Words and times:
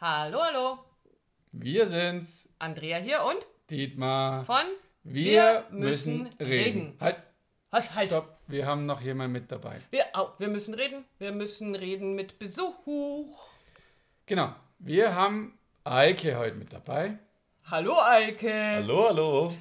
Hallo, 0.00 0.38
hallo. 0.42 0.78
Wir 1.52 1.86
sind's. 1.88 2.48
Andrea 2.58 2.98
hier 2.98 3.22
und 3.24 3.44
Dietmar. 3.70 4.44
von 4.44 4.64
Wir, 5.02 5.66
müssen, 5.70 6.26
reden. 6.40 6.46
reden. 6.46 6.96
Halt, 7.00 7.16
Was 7.70 7.94
halt? 7.94 8.10
stopp. 8.10 8.38
Wir 8.46 8.66
haben 8.66 8.86
noch 8.86 9.00
jemanden 9.00 9.32
mit 9.32 9.50
dabei. 9.50 9.80
Wir, 9.90 10.04
oh, 10.14 10.28
wir 10.38 10.48
müssen 10.48 10.74
reden. 10.74 11.04
Wir 11.18 11.32
müssen 11.32 11.74
reden 11.74 12.14
mit 12.14 12.38
Besuch. 12.38 13.48
Genau. 14.26 14.54
Wir 14.78 15.14
haben 15.14 15.58
Eike 15.84 16.36
heute 16.38 16.56
mit 16.56 16.72
dabei. 16.72 17.18
Hallo, 17.70 17.96
Eike. 18.00 18.76
Hallo, 18.76 19.08
hallo. 19.08 19.52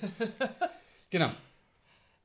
Genau. 1.10 1.30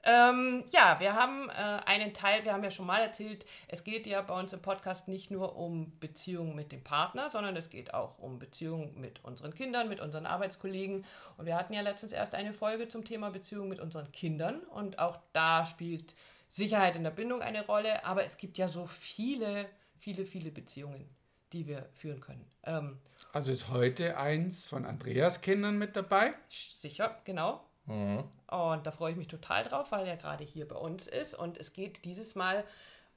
Ähm, 0.05 0.64
ja, 0.73 0.98
wir 0.98 1.14
haben 1.14 1.48
äh, 1.48 1.53
einen 1.53 2.12
Teil, 2.12 2.45
wir 2.45 2.53
haben 2.53 2.64
ja 2.64 2.71
schon 2.71 2.87
mal 2.87 3.00
erzählt, 3.00 3.45
es 3.68 3.85
geht 3.85 4.07
ja 4.07 4.21
bei 4.23 4.39
uns 4.39 4.53
im 4.53 4.61
Podcast 4.61 5.07
nicht 5.07 5.30
nur 5.30 5.57
um 5.57 5.93
Beziehungen 6.00 6.57
mit 6.57 6.73
dem 6.73 6.82
Partner, 6.82 7.30
sondern 7.30 7.57
es 7.57 7.71
geht 7.71 7.95
auch 7.95 8.18
um 8.18 8.39
Beziehungen 8.41 9.00
mit 9.00 9.25
unseren 9.25 9.54
Kindern, 9.54 9.89
mit 9.89 10.00
unseren 10.00 10.27
Arbeitskollegen. 10.27 11.04
Und 11.36 11.46
wir 11.46 11.57
hatten 11.57 11.72
ja 11.72 11.82
letztens 11.82 12.13
erst 12.13 12.35
eine 12.35 12.53
Folge 12.53 12.89
zum 12.89 13.04
Thema 13.04 13.30
Beziehung 13.30 13.68
mit 13.68 13.79
unseren 13.80 14.11
Kindern. 14.11 14.61
Und 14.64 14.99
auch 14.99 15.18
da 15.32 15.64
spielt 15.64 16.14
Sicherheit 16.49 16.96
in 16.96 17.05
der 17.05 17.11
Bindung 17.11 17.41
eine 17.41 17.64
Rolle. 17.64 18.05
Aber 18.05 18.25
es 18.25 18.36
gibt 18.36 18.58
ja 18.58 18.66
so 18.69 18.86
viele, 18.86 19.66
viele, 19.99 20.27
viele 20.27 20.50
Beziehungen, 20.50 21.08
die 21.53 21.69
wir 21.69 21.89
führen 21.94 22.21
können. 22.21 22.44
Ähm, 22.64 22.99
Also 23.32 23.53
ist 23.53 23.69
heute 23.69 24.19
eins 24.19 24.66
von 24.66 24.85
Andreas 24.85 25.43
Kindern 25.43 25.79
mit 25.79 25.94
dabei. 25.94 26.35
sicher, 26.49 27.21
genau. 27.25 27.64
Mhm. 27.86 28.25
Und 28.46 28.86
da 28.86 28.91
freue 28.91 29.13
ich 29.13 29.17
mich 29.17 29.29
total 29.29 29.64
drauf, 29.64 29.93
weil 29.93 30.07
er 30.07 30.17
gerade 30.17 30.45
hier 30.45 30.68
bei 30.68 30.77
uns 30.77 31.07
ist. 31.07 31.35
Und 31.35 31.59
es 31.59 31.72
geht 31.72 32.05
dieses 32.05 32.34
Mal 32.34 32.64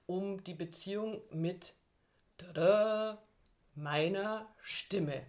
um 0.05 0.43
die 0.43 0.53
Beziehung 0.53 1.21
mit 1.31 1.73
tada, 2.37 3.17
meiner 3.75 4.47
Stimme. 4.61 5.21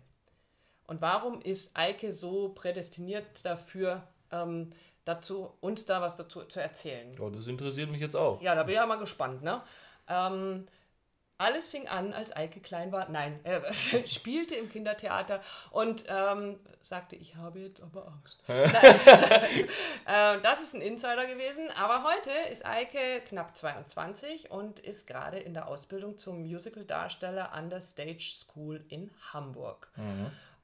Und 0.87 1.01
warum 1.01 1.41
ist 1.41 1.77
Eike 1.77 2.13
so 2.13 2.51
prädestiniert 2.51 3.45
dafür, 3.45 4.07
ähm, 4.31 4.73
dazu, 5.05 5.53
uns 5.61 5.85
da 5.85 6.01
was 6.01 6.17
dazu 6.17 6.45
zu 6.45 6.61
erzählen? 6.61 7.19
Oh, 7.19 7.31
das 7.31 7.47
interessiert 7.47 7.91
mich 7.91 8.01
jetzt 8.01 8.17
auch. 8.17 8.41
Ja, 8.41 8.55
da 8.55 8.63
bin 8.63 8.73
ich 8.73 8.77
ja 8.77 8.87
mal 8.87 8.99
gespannt, 8.99 9.43
ne? 9.43 9.63
Ähm, 10.09 10.67
alles 11.39 11.69
fing 11.69 11.89
an, 11.89 12.13
als 12.13 12.35
Eike 12.35 12.61
klein 12.61 12.93
war. 12.93 13.09
Nein, 13.09 13.41
er 13.45 13.73
spielte 14.07 14.55
im 14.55 14.69
Kindertheater 14.69 15.43
und 15.71 16.05
ähm, 16.09 16.59
sagte, 16.83 17.17
ich 17.17 17.37
habe 17.37 17.61
jetzt 17.61 17.81
aber 17.81 18.09
Angst. 18.09 18.43
Äh, 20.09 20.41
das 20.43 20.61
ist 20.61 20.75
ein 20.75 20.81
Insider 20.81 21.27
gewesen, 21.27 21.69
aber 21.77 22.05
heute 22.05 22.31
ist 22.53 22.65
Eike 22.65 23.21
knapp 23.29 23.57
22 23.57 24.51
und 24.51 24.79
ist 24.79 25.07
gerade 25.07 25.39
in 25.39 25.53
der 25.53 25.67
Ausbildung 25.67 26.17
zum 26.17 26.43
Musical-Darsteller 26.43 27.53
an 27.53 27.71
der 27.71 27.81
Stage 27.81 28.31
School 28.33 28.85
in 28.89 29.11
Hamburg. 29.33 29.91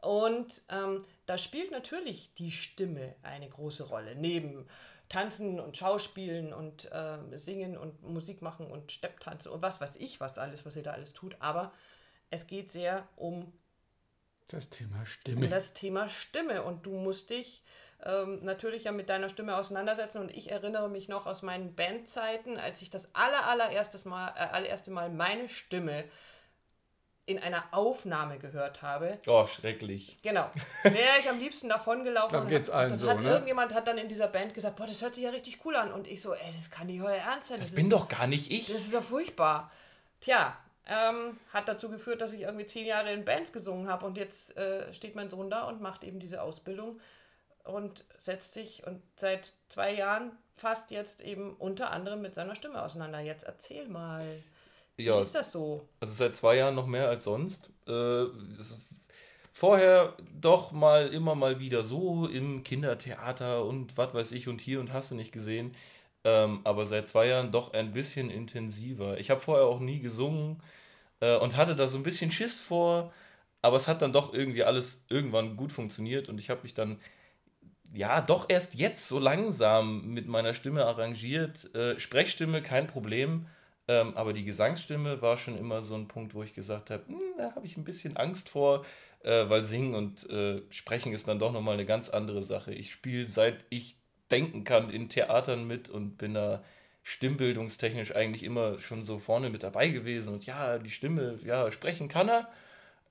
Und 0.01 0.63
ähm, 0.69 1.05
da 1.27 1.39
spielt 1.39 1.71
natürlich 1.71 2.35
die 2.35 2.51
Stimme 2.51 3.15
eine 3.23 3.49
große 3.49 3.85
Rolle, 3.85 4.15
neben 4.15 4.69
Tanzen 5.13 5.61
und 5.61 5.77
Schauspielen 5.77 6.55
und 6.55 6.89
ähm, 6.91 7.37
Singen 7.37 7.77
und 7.77 8.03
Musik 8.03 8.41
machen 8.41 8.71
und 8.71 8.91
Stepptanzen 8.93 9.53
und 9.53 9.61
was 9.61 9.79
weiß 9.79 9.97
ich, 9.97 10.21
was 10.21 10.39
alles, 10.39 10.65
was 10.65 10.75
ihr 10.75 10.83
da 10.83 10.93
alles 10.93 11.13
tut. 11.13 11.37
Aber 11.39 11.71
es 12.31 12.47
geht 12.47 12.73
sehr 12.73 13.07
um 13.17 13.53
Das 14.49 14.71
Thema 14.71 15.01
um 15.01 15.07
Stimme. 15.07 15.49
das 15.51 15.75
Thema 15.75 16.09
Stimme 16.09 16.63
und 16.63 16.87
du 16.87 16.93
musst 16.93 17.29
dich 17.29 17.63
ähm, 18.05 18.43
natürlich 18.43 18.85
ja 18.85 18.93
mit 18.93 19.11
deiner 19.11 19.29
Stimme 19.29 19.57
auseinandersetzen 19.57 20.19
und 20.19 20.31
ich 20.31 20.51
erinnere 20.51 20.89
mich 20.89 21.09
noch 21.09 21.27
aus 21.27 21.43
meinen 21.43 21.75
Bandzeiten, 21.75 22.59
als 22.59 22.81
ich 22.81 22.89
das 22.89 23.15
aller, 23.15 23.47
allererstes 23.47 24.07
Mal, 24.07 24.29
äh, 24.31 24.49
allererste 24.51 24.91
Mal 24.91 25.11
meine 25.11 25.51
Stimme 25.51 26.05
in 27.25 27.39
einer 27.39 27.63
Aufnahme 27.71 28.39
gehört 28.39 28.83
habe. 28.83 29.19
Oh, 29.27 29.47
schrecklich. 29.47 30.19
Genau. 30.23 30.51
Wäre 30.83 31.19
ich 31.21 31.29
am 31.31 31.39
liebsten 31.39 31.69
davon 31.69 32.03
gelaufen. 32.03 32.31
Glaub, 32.31 32.43
und 32.43 32.49
geht's 32.49 32.69
allen 32.69 32.91
dann 32.91 32.99
so, 32.99 33.09
hat 33.09 33.21
ne? 33.21 33.29
irgendjemand 33.31 33.73
hat 33.75 33.87
dann 33.87 33.97
in 33.99 34.09
dieser 34.09 34.27
Band 34.27 34.55
gesagt, 34.55 34.77
boah, 34.77 34.87
das 34.87 35.01
hört 35.03 35.15
sich 35.15 35.25
ja 35.25 35.31
richtig 35.31 35.65
cool 35.65 35.77
an. 35.77 35.93
Und 35.93 36.09
ich 36.09 36.21
so, 36.21 36.35
ey, 36.35 36.53
das 36.53 36.71
kann 36.71 36.89
nicht 36.89 37.01
euer 37.01 37.15
Ernst 37.15 37.49
sein. 37.49 37.61
Das 37.61 37.69
Das, 37.69 37.77
bin 37.77 37.87
ist, 37.87 37.93
doch 37.93 38.09
gar 38.09 38.27
nicht 38.27 38.51
ich. 38.51 38.67
das 38.67 38.79
ist 38.83 38.93
ja 38.93 39.01
furchtbar. 39.01 39.71
Tja, 40.21 40.57
ähm, 40.87 41.39
hat 41.53 41.69
dazu 41.69 41.89
geführt, 41.89 42.21
dass 42.21 42.33
ich 42.33 42.41
irgendwie 42.43 42.67
zehn 42.67 42.87
Jahre 42.87 43.13
in 43.13 43.25
Bands 43.25 43.53
gesungen 43.53 43.89
habe 43.89 44.05
und 44.05 44.17
jetzt 44.17 44.57
äh, 44.57 44.93
steht 44.93 45.15
mein 45.15 45.31
Sohn 45.31 45.49
da 45.49 45.63
und 45.69 45.81
macht 45.81 46.03
eben 46.03 46.19
diese 46.19 46.43
Ausbildung 46.43 47.01
und 47.63 48.05
setzt 48.19 48.53
sich 48.53 48.85
und 48.85 49.01
seit 49.15 49.53
zwei 49.69 49.95
Jahren 49.95 50.33
fast 50.57 50.91
jetzt 50.91 51.23
eben 51.23 51.55
unter 51.55 51.91
anderem 51.93 52.21
mit 52.21 52.35
seiner 52.35 52.57
Stimme 52.57 52.83
auseinander. 52.83 53.21
Jetzt 53.21 53.45
erzähl 53.45 53.87
mal. 53.89 54.43
Ja, 54.99 55.19
Wie 55.19 55.23
ist 55.23 55.35
das 55.35 55.53
so? 55.53 55.89
also 56.01 56.15
seit 56.15 56.37
zwei 56.37 56.57
Jahren 56.57 56.75
noch 56.75 56.87
mehr 56.87 57.09
als 57.09 57.25
sonst. 57.25 57.71
Äh, 57.89 58.27
vorher 59.53 60.17
doch 60.41 60.73
mal 60.73 61.09
immer 61.09 61.35
mal 61.35 61.61
wieder 61.61 61.83
so 61.83 62.27
im 62.27 62.65
Kindertheater 62.65 63.65
und 63.65 63.97
was 63.97 64.15
weiß 64.15 64.33
ich 64.33 64.49
und 64.49 64.61
hier 64.61 64.81
und 64.81 64.93
hast 64.93 65.11
du 65.11 65.15
nicht 65.15 65.33
gesehen. 65.33 65.75
Ähm, 66.25 66.61
aber 66.65 66.87
seit 66.87 67.09
zwei 67.09 67.27
Jahren 67.27 67.51
doch 67.53 67.73
ein 67.73 67.93
bisschen 67.93 68.31
intensiver. 68.31 69.19
Ich 69.19 69.31
habe 69.31 69.41
vorher 69.41 69.67
auch 69.67 69.81
nie 69.81 70.01
gesungen 70.01 70.63
äh, 71.21 71.37
und 71.39 71.57
hatte 71.57 71.77
da 71.77 71.89
so 71.89 71.97
ein 71.99 72.05
bisschen 72.05 72.31
Schiss 72.31 72.61
vor, 72.61 73.13
aber 73.63 73.77
es 73.77 73.89
hat 73.89 74.03
dann 74.03 74.13
doch 74.13 74.33
irgendwie 74.35 74.65
alles 74.65 75.05
irgendwann 75.09 75.57
gut 75.57 75.73
funktioniert 75.73 76.29
und 76.29 76.39
ich 76.39 76.51
habe 76.51 76.63
mich 76.63 76.75
dann 76.75 77.01
ja 77.95 78.21
doch 78.21 78.47
erst 78.49 78.75
jetzt 78.75 79.07
so 79.09 79.19
langsam 79.19 80.07
mit 80.15 80.27
meiner 80.29 80.55
Stimme 80.55 80.85
arrangiert. 80.87 81.75
Äh, 81.75 81.99
Sprechstimme 81.99 82.63
kein 82.63 82.87
Problem, 82.87 83.47
ähm, 83.89 84.17
aber 84.17 84.33
die 84.33 84.45
Gesangsstimme 84.45 85.23
war 85.23 85.37
schon 85.37 85.59
immer 85.59 85.83
so 85.83 85.95
ein 85.95 86.09
Punkt, 86.09 86.35
wo 86.35 86.43
ich 86.43 86.55
gesagt 86.55 86.91
habe, 86.91 87.05
"Hm, 87.09 87.21
da 87.39 87.55
habe 87.55 87.67
ich 87.67 87.77
ein 87.77 87.85
bisschen 87.85 88.17
Angst 88.17 88.49
vor, 88.49 88.85
äh, 89.23 89.49
weil 89.49 89.65
Singen 89.65 89.95
und 89.95 90.29
äh, 90.31 90.63
Sprechen 90.71 91.13
ist 91.13 91.29
dann 91.29 91.39
doch 91.39 91.53
nochmal 91.53 91.75
eine 91.75 91.87
ganz 91.87 92.09
andere 92.09 92.43
Sache. 92.43 92.73
Ich 92.75 92.93
spiele 92.93 93.27
seit 93.27 93.65
ich 93.71 93.97
denken 94.31 94.65
kann 94.65 94.91
in 94.91 95.09
Theatern 95.09 95.67
mit 95.67 95.89
und 95.91 96.17
bin 96.19 96.35
da 96.35 96.63
stimmbildungstechnisch 97.03 98.15
eigentlich 98.15 98.45
immer 98.45 98.79
schon 98.79 99.05
so 99.05 99.19
vorne 99.19 99.51
mit 99.51 99.63
dabei 99.63 99.89
gewesen. 99.89 100.33
Und 100.35 100.47
ja, 100.47 100.79
die 100.79 100.91
Stimme, 100.91 101.39
ja, 101.45 101.71
sprechen 101.73 102.09
kann 102.09 102.29
er. 102.29 102.49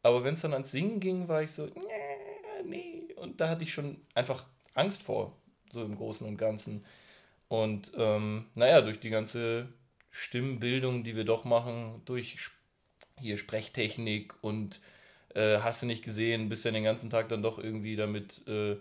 Aber 0.03 0.23
wenn 0.23 0.33
es 0.35 0.41
dann 0.41 0.53
ans 0.53 0.71
Singen 0.71 0.99
ging, 0.99 1.27
war 1.27 1.43
ich 1.43 1.51
so, 1.51 1.65
nee, 1.65 2.63
nee. 2.65 3.13
Und 3.15 3.41
da 3.41 3.49
hatte 3.49 3.63
ich 3.63 3.73
schon 3.73 4.01
einfach 4.15 4.45
Angst 4.73 5.03
vor, 5.03 5.35
so 5.71 5.83
im 5.83 5.95
Großen 5.95 6.27
und 6.27 6.37
Ganzen. 6.37 6.85
Und 7.49 7.91
ähm, 7.97 8.47
naja, 8.55 8.81
durch 8.81 8.99
die 8.99 9.09
ganze 9.09 9.69
Stimmbildung, 10.11 11.03
die 11.03 11.15
wir 11.15 11.23
doch 11.23 11.45
machen, 11.45 12.01
durch 12.05 12.37
hier 13.17 13.37
Sprechtechnik 13.37 14.33
und 14.41 14.79
äh, 15.33 15.59
hast 15.59 15.81
du 15.81 15.85
nicht 15.85 16.03
gesehen, 16.03 16.49
bist 16.49 16.65
ja 16.65 16.71
den 16.71 16.83
ganzen 16.83 17.09
Tag 17.09 17.29
dann 17.29 17.41
doch 17.41 17.57
irgendwie 17.57 17.95
damit, 17.95 18.45
äh, 18.47 18.77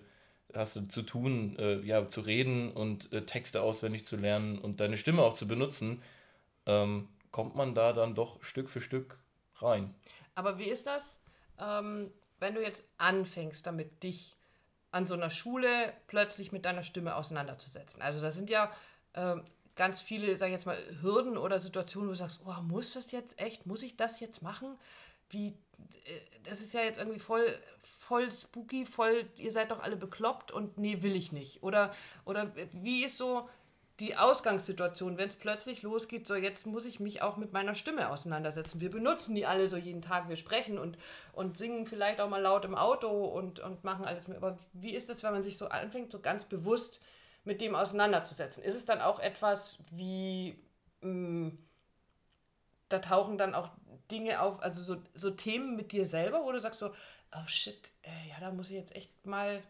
hast 0.54 0.76
du 0.76 0.88
zu 0.88 1.02
tun, 1.02 1.56
äh, 1.58 1.80
ja, 1.80 2.08
zu 2.08 2.20
reden 2.20 2.72
und 2.72 3.12
äh, 3.12 3.24
Texte 3.24 3.62
auswendig 3.62 4.06
zu 4.06 4.16
lernen 4.16 4.58
und 4.58 4.80
deine 4.80 4.98
Stimme 4.98 5.22
auch 5.22 5.34
zu 5.34 5.46
benutzen, 5.46 6.02
ähm, 6.66 7.08
kommt 7.30 7.54
man 7.54 7.74
da 7.74 7.92
dann 7.92 8.14
doch 8.14 8.42
Stück 8.42 8.68
für 8.68 8.80
Stück 8.80 9.16
rein. 9.56 9.94
Aber 10.34 10.58
wie 10.58 10.68
ist 10.68 10.86
das, 10.86 11.20
ähm, 11.60 12.10
wenn 12.41 12.54
du 12.54 12.62
jetzt 12.62 12.82
anfängst, 12.98 13.64
damit 13.66 14.02
dich 14.02 14.36
an 14.91 15.06
so 15.06 15.14
einer 15.14 15.30
Schule 15.30 15.92
plötzlich 16.08 16.50
mit 16.50 16.64
deiner 16.64 16.82
Stimme 16.82 17.14
auseinanderzusetzen? 17.14 18.02
Also 18.02 18.20
das 18.20 18.34
sind 18.34 18.50
ja 18.50 18.72
ähm, 19.14 19.44
ganz 19.80 20.02
viele, 20.02 20.36
sag 20.36 20.48
ich 20.48 20.52
jetzt 20.52 20.66
mal, 20.66 20.76
Hürden 21.00 21.38
oder 21.38 21.58
Situationen, 21.58 22.10
wo 22.10 22.12
du 22.12 22.18
sagst, 22.18 22.42
oh, 22.44 22.60
muss 22.60 22.92
das 22.92 23.12
jetzt 23.12 23.41
echt, 23.41 23.64
muss 23.64 23.82
ich 23.82 23.96
das 23.96 24.20
jetzt 24.20 24.42
machen? 24.42 24.76
Wie, 25.30 25.54
äh, 26.04 26.20
das 26.44 26.60
ist 26.60 26.74
ja 26.74 26.82
jetzt 26.82 26.98
irgendwie 26.98 27.18
voll, 27.18 27.46
voll 27.82 28.30
spooky, 28.30 28.84
voll, 28.84 29.24
ihr 29.38 29.50
seid 29.50 29.70
doch 29.70 29.80
alle 29.80 29.96
bekloppt 29.96 30.52
und 30.52 30.76
nee, 30.76 31.00
will 31.00 31.16
ich 31.16 31.32
nicht. 31.32 31.62
Oder, 31.62 31.94
oder 32.26 32.52
wie 32.74 33.04
ist 33.04 33.16
so 33.16 33.48
die 34.00 34.16
Ausgangssituation, 34.16 35.16
wenn 35.16 35.30
es 35.30 35.34
plötzlich 35.36 35.80
losgeht, 35.80 36.26
so 36.26 36.34
jetzt 36.34 36.66
muss 36.66 36.84
ich 36.84 37.00
mich 37.00 37.22
auch 37.22 37.38
mit 37.38 37.54
meiner 37.54 37.74
Stimme 37.74 38.10
auseinandersetzen. 38.10 38.82
Wir 38.82 38.91
benutzen 38.91 39.34
die 39.34 39.47
alle 39.47 39.70
so 39.70 39.78
jeden 39.78 40.02
Tag, 40.02 40.28
wir 40.28 40.36
sprechen 40.36 40.78
und, 40.78 40.98
und 41.32 41.56
singen 41.56 41.86
vielleicht 41.86 42.21
auch 42.21 42.28
mal 42.28 42.42
laut 42.42 42.66
im 42.66 42.74
Auto 42.74 43.09
und, 43.09 43.60
und 43.60 43.82
machen 43.82 44.04
alles 44.04 44.28
mit. 44.28 44.36
Aber 44.36 44.59
wie 44.74 44.94
ist 44.94 45.09
es, 45.09 45.22
wenn 45.22 45.32
man 45.32 45.42
sich 45.42 45.56
so 45.56 45.68
anfängt, 45.68 46.12
so 46.12 46.21
ganz 46.21 46.44
bewusst 46.44 47.00
mit 47.45 47.60
dem 47.60 47.75
auseinanderzusetzen? 47.75 48.63
Ist 48.63 48.75
es 48.77 48.84
dann 48.84 49.01
auch 49.01 49.19
etwas 49.21 49.78
wie, 49.91 50.59
mh, 51.01 51.53
da 52.89 52.98
tauchen 52.98 53.39
dann 53.39 53.54
auch 53.54 53.71
Dinge 54.10 54.41
auf, 54.41 54.63
also 54.63 54.83
so, 54.83 55.03
so 55.15 55.31
Themen 55.31 55.77
mit 55.77 55.92
dir 55.92 56.07
selber, 56.07 56.42
wo 56.45 56.53
du 56.53 56.60
sagst 56.60 56.81
so, 56.81 56.91
oh 57.33 57.47
shit, 57.47 57.91
äh, 58.03 58.28
ja, 58.31 58.37
da 58.41 58.51
muss 58.51 58.69
ich 58.71 58.77
jetzt 58.77 58.95
echt 58.95 59.25
mal 59.25 59.63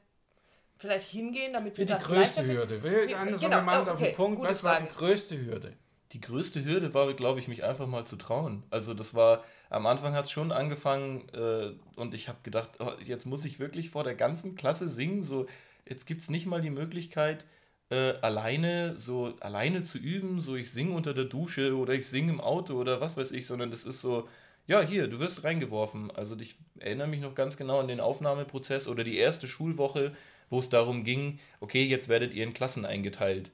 vielleicht 0.79 1.09
hingehen, 1.11 1.53
damit 1.53 1.77
wir 1.77 1.85
die 1.85 1.93
das 1.93 2.05
größte? 2.05 2.45
Hürde. 2.47 2.83
Wir 2.83 3.09
Wie- 3.09 3.15
anders 3.15 3.41
genau, 3.41 3.59
oh, 3.65 3.71
auf 3.71 3.89
okay, 3.89 4.07
den 4.07 4.17
Punkt. 4.17 4.39
gute 4.39 4.49
Was 4.51 4.65
war 4.65 4.81
die 4.81 4.89
größte 4.89 5.39
Hürde? 5.39 5.77
Die 6.13 6.21
größte 6.21 6.65
Hürde 6.65 6.93
war, 6.93 7.13
glaube 7.15 7.39
ich, 7.39 7.47
mich 7.47 7.63
einfach 7.63 7.87
mal 7.87 8.05
zu 8.05 8.17
trauen. 8.17 8.65
Also 8.71 8.95
das 8.95 9.15
war, 9.15 9.45
am 9.69 9.87
Anfang 9.87 10.15
hat 10.15 10.25
es 10.25 10.31
schon 10.33 10.51
angefangen 10.51 11.29
äh, 11.29 11.75
und 11.95 12.15
ich 12.15 12.29
habe 12.29 12.39
gedacht, 12.43 12.71
oh, 12.81 12.93
jetzt 13.01 13.27
muss 13.27 13.45
ich 13.45 13.61
wirklich 13.61 13.91
vor 13.91 14.03
der 14.03 14.17
ganzen 14.17 14.57
Klasse 14.57 14.89
singen. 14.89 15.23
So, 15.23 15.47
jetzt 15.87 16.07
gibt 16.07 16.23
es 16.23 16.31
nicht 16.31 16.47
mal 16.47 16.63
die 16.63 16.71
Möglichkeit, 16.71 17.47
äh, 17.91 18.15
alleine, 18.23 18.97
so 18.99 19.35
alleine 19.41 19.83
zu 19.83 19.99
üben, 19.99 20.41
so 20.41 20.57
ich 20.57 20.71
singe 20.71 20.95
unter 20.95 21.15
der 21.15 21.25
Dusche 21.25 21.77
oder 21.77 21.95
ich 21.95 22.09
singe 22.09 22.33
im 22.33 22.41
Auto 22.41 22.75
oder 22.75 23.01
was 23.01 23.17
weiß 23.17 23.33
ich, 23.33 23.47
sondern 23.47 23.71
das 23.71 23.85
ist 23.85 24.01
so, 24.01 24.29
ja, 24.67 24.81
hier, 24.83 25.09
du 25.09 25.19
wirst 25.19 25.45
reingeworfen. 25.45 26.11
Also 26.13 26.37
ich 26.39 26.57
erinnere 26.79 27.09
mich 27.09 27.21
noch 27.21 27.35
ganz 27.35 27.57
genau 27.57 27.81
an 27.81 27.89
den 27.89 28.01
Aufnahmeprozess 28.01 28.89
oder 28.89 29.05
die 29.05 29.17
erste 29.17 29.49
Schulwoche, 29.49 30.13
wo 30.51 30.61
es 30.61 30.69
darum 30.69 31.05
ging, 31.05 31.41
okay, 31.61 31.85
jetzt 31.85 32.09
werdet 32.09 32.35
ihr 32.35 32.45
in 32.45 32.55
Klassen 32.55 32.85
eingeteilt. 32.87 33.51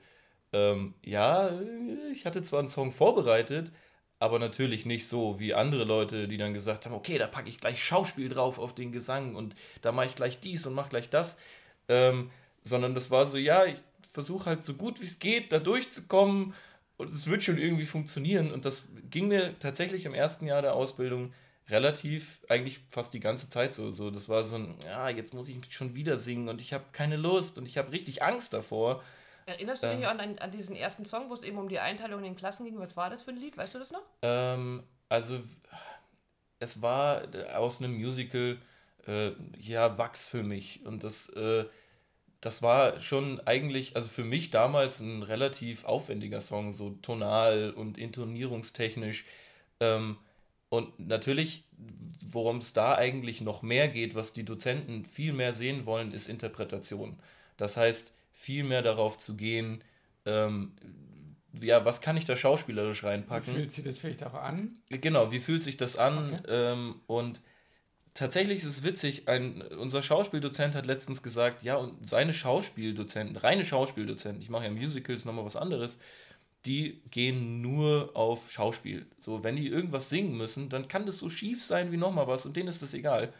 Ähm, 0.53 0.95
ja, 1.03 1.51
ich 2.13 2.27
hatte 2.27 2.43
zwar 2.43 2.61
einen 2.61 2.69
Song 2.69 2.93
vorbereitet, 2.93 3.73
aber 4.19 4.39
natürlich 4.39 4.87
nicht 4.87 5.09
so 5.09 5.41
wie 5.41 5.55
andere 5.55 5.85
Leute, 5.85 6.29
die 6.29 6.39
dann 6.39 6.55
gesagt 6.55 6.87
haben, 6.87 6.95
okay, 6.95 7.19
da 7.19 7.27
packe 7.27 7.49
ich 7.49 7.61
gleich 7.61 7.83
Schauspiel 7.85 8.29
drauf 8.29 8.59
auf 8.59 8.75
den 8.75 8.93
Gesang 8.93 9.35
und 9.37 9.55
da 9.83 9.93
mache 9.93 10.07
ich 10.07 10.15
gleich 10.15 10.41
dies 10.41 10.67
und 10.67 10.75
mache 10.75 10.91
gleich 10.91 11.11
das. 11.11 11.37
Ähm, 11.89 12.31
sondern 12.65 12.95
das 12.95 13.11
war 13.11 13.27
so, 13.27 13.37
ja, 13.39 13.65
ich 13.65 13.79
versuche 14.17 14.47
halt 14.47 14.65
so 14.65 14.73
gut 14.73 15.03
wie 15.03 15.05
es 15.05 15.19
geht, 15.19 15.53
da 15.53 15.59
durchzukommen 15.59 16.55
und 16.97 17.13
es 17.13 17.27
wird 17.27 17.43
schon 17.43 17.59
irgendwie 17.59 17.85
funktionieren. 17.85 18.51
Und 18.51 18.65
das 18.65 18.89
ging 19.11 19.29
mir 19.29 19.59
tatsächlich 19.59 20.07
im 20.07 20.15
ersten 20.15 20.47
Jahr 20.47 20.63
der 20.63 20.73
Ausbildung 20.73 21.35
relativ, 21.69 22.41
eigentlich 22.49 22.81
fast 22.89 23.13
die 23.13 23.21
ganze 23.21 23.51
Zeit 23.51 23.75
so. 23.75 23.91
so 23.91 24.11
das 24.11 24.31
war 24.31 24.43
so 24.43 24.57
ein, 24.57 24.79
ja, 24.83 25.11
jetzt 25.11 25.35
muss 25.35 25.51
ich 25.51 25.59
schon 25.71 25.95
wieder 25.95 26.17
singen 26.17 26.49
und 26.49 26.63
ich 26.63 26.73
habe 26.73 26.85
keine 26.93 27.17
Lust 27.17 27.59
und 27.59 27.67
ich 27.67 27.77
habe 27.77 27.93
richtig 27.93 28.23
Angst 28.23 28.55
davor. 28.55 29.03
Erinnerst 29.45 29.83
du 29.83 29.89
dich 29.89 30.01
ähm, 30.01 30.19
an, 30.19 30.39
an 30.39 30.51
diesen 30.51 30.75
ersten 30.75 31.05
Song, 31.05 31.29
wo 31.29 31.35
es 31.35 31.43
eben 31.43 31.59
um 31.59 31.69
die 31.69 31.79
Einteilung 31.79 32.21
in 32.21 32.25
den 32.25 32.37
Klassen 32.37 32.65
ging? 32.65 32.79
Was 32.79 32.97
war 32.97 33.11
das 33.11 33.23
für 33.23 33.33
ein 33.33 33.37
Lied? 33.37 33.59
Weißt 33.59 33.75
du 33.75 33.79
das 33.79 33.91
noch? 33.91 34.03
Ähm, 34.23 34.83
also, 35.11 35.41
es 36.59 36.81
war 36.81 37.23
aus 37.55 37.83
einem 37.83 37.95
Musical, 37.95 38.57
äh, 39.07 39.33
ja, 39.59 39.99
Wachs 39.99 40.27
für 40.27 40.43
mich. 40.43 40.87
Und 40.87 41.05
das, 41.05 41.29
äh, 41.29 41.67
das 42.41 42.63
war 42.63 43.01
schon 43.01 43.41
eigentlich, 43.47 43.97
also 43.97 44.09
für 44.09 44.25
mich 44.25 44.51
damals 44.51 45.01
ein 45.01 45.23
relativ 45.23 45.85
aufwendiger 45.85 46.41
Song, 46.41 46.73
so 46.73 46.91
tonal 47.03 47.71
und 47.71 47.99
intonierungstechnisch. 47.99 49.25
Ähm, 49.81 50.17
und 50.69 50.99
natürlich, 50.99 51.65
worum 52.31 52.59
es 52.59 52.73
da 52.73 52.95
eigentlich 52.95 53.41
noch 53.41 53.63
mehr 53.63 53.89
geht, 53.89 54.15
was 54.15 54.33
die 54.33 54.45
Dozenten 54.45 55.05
viel 55.05 55.33
mehr 55.33 55.55
sehen 55.55 55.87
wollen, 55.87 56.13
ist 56.13 56.29
Interpretation. 56.29 57.19
Das 57.57 57.77
heißt, 57.77 58.13
viel 58.33 58.65
mehr 58.65 58.83
darauf 58.83 59.17
zu 59.17 59.37
gehen, 59.37 59.83
ähm, 60.27 60.73
ja, 61.61 61.85
was 61.85 62.01
kann 62.01 62.17
ich 62.17 62.25
da 62.25 62.37
schauspielerisch 62.37 63.05
reinpacken? 63.05 63.55
Wie 63.55 63.59
fühlt 63.59 63.73
sich 63.73 63.85
das 63.85 63.99
vielleicht 63.99 64.25
auch 64.25 64.35
an? 64.35 64.77
Genau, 64.91 65.33
wie 65.33 65.39
fühlt 65.39 65.65
sich 65.65 65.77
das 65.77 65.97
an? 65.97 66.35
Okay. 66.35 66.43
Ähm, 66.49 67.01
und 67.07 67.41
tatsächlich 68.17 68.59
ist 68.59 68.65
es 68.65 68.83
witzig, 68.83 69.29
ein, 69.29 69.63
unser 69.63 70.03
Schauspieldozent 70.03 70.75
hat 70.75 70.87
letztens 70.87 71.23
gesagt, 71.23 71.63
ja, 71.63 71.77
und 71.77 72.09
seine 72.09 72.33
Schauspieldozenten, 72.33 73.37
reine 73.37 73.65
Schauspieldozenten, 73.65 74.43
ich 74.43 74.51
mache 74.51 74.65
ja 74.65 74.71
Musicals 74.71 75.25
nochmal 75.25 75.45
was 75.45 75.57
anderes, 75.57 75.99
die 76.65 77.03
gehen 77.11 77.61
nur 77.63 78.11
auf 78.15 78.51
Schauspiel. 78.51 79.07
So, 79.19 79.45
wenn 79.45 79.57
die 79.57 79.69
irgendwas 79.69 80.09
singen 80.09 80.37
müssen, 80.37 80.69
dann 80.69 80.89
kann 80.89 81.07
das 81.07 81.19
so 81.19 81.31
schief 81.31 81.65
sein 81.65 81.93
wie 81.93 81.97
nochmal 81.97 82.27
was 82.27 82.45
und 82.45 82.57
denen 82.57 82.69
ist 82.69 82.83
das 82.83 82.95
egal. 82.95 83.33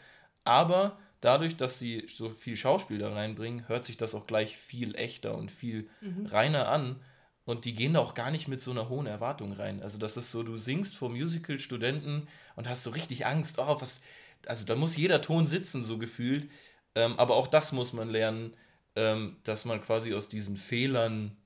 Aber 0.45 0.97
dadurch, 1.19 1.57
dass 1.57 1.79
sie 1.79 2.07
so 2.07 2.29
viel 2.29 2.55
Schauspiel 2.55 2.99
da 2.99 3.11
reinbringen, 3.11 3.67
hört 3.67 3.83
sich 3.83 3.97
das 3.97 4.15
auch 4.15 4.27
gleich 4.27 4.57
viel 4.57 4.95
echter 4.95 5.37
und 5.37 5.51
viel 5.51 5.89
mhm. 5.99 6.27
reiner 6.27 6.69
an. 6.69 7.01
Und 7.43 7.65
die 7.65 7.73
gehen 7.73 7.93
da 7.93 8.01
auch 8.01 8.13
gar 8.13 8.29
nicht 8.29 8.47
mit 8.47 8.61
so 8.61 8.71
einer 8.71 8.89
hohen 8.89 9.07
Erwartung 9.07 9.53
rein. 9.53 9.81
Also, 9.81 9.97
das 9.97 10.17
ist 10.17 10.31
so, 10.31 10.43
du 10.43 10.57
singst 10.57 10.95
vor 10.95 11.09
Musical-Studenten 11.09 12.27
und 12.57 12.67
hast 12.67 12.83
so 12.83 12.89
richtig 12.89 13.25
Angst, 13.25 13.57
oh, 13.57 13.77
was. 13.79 14.01
Also, 14.45 14.65
da 14.65 14.75
muss 14.75 14.97
jeder 14.97 15.21
Ton 15.21 15.47
sitzen, 15.47 15.83
so 15.83 15.97
gefühlt. 15.97 16.49
Ähm, 16.95 17.17
aber 17.19 17.35
auch 17.35 17.47
das 17.47 17.71
muss 17.71 17.93
man 17.93 18.09
lernen, 18.09 18.55
ähm, 18.95 19.37
dass 19.43 19.65
man 19.65 19.81
quasi 19.81 20.13
aus 20.13 20.29
diesen 20.29 20.57
Fehlern 20.57 21.37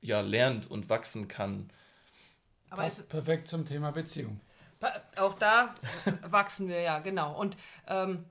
ja 0.00 0.20
lernt 0.20 0.70
und 0.70 0.88
wachsen 0.88 1.28
kann. 1.28 1.70
Aber 2.70 2.82
Passt 2.82 3.08
perfekt 3.08 3.48
zum 3.48 3.66
Thema 3.66 3.90
Beziehung. 3.90 4.40
Auch 5.16 5.34
da 5.34 5.74
wachsen 6.22 6.68
wir 6.68 6.80
ja, 6.80 7.00
genau. 7.00 7.38
Und 7.38 7.56
ähm, 7.86 8.24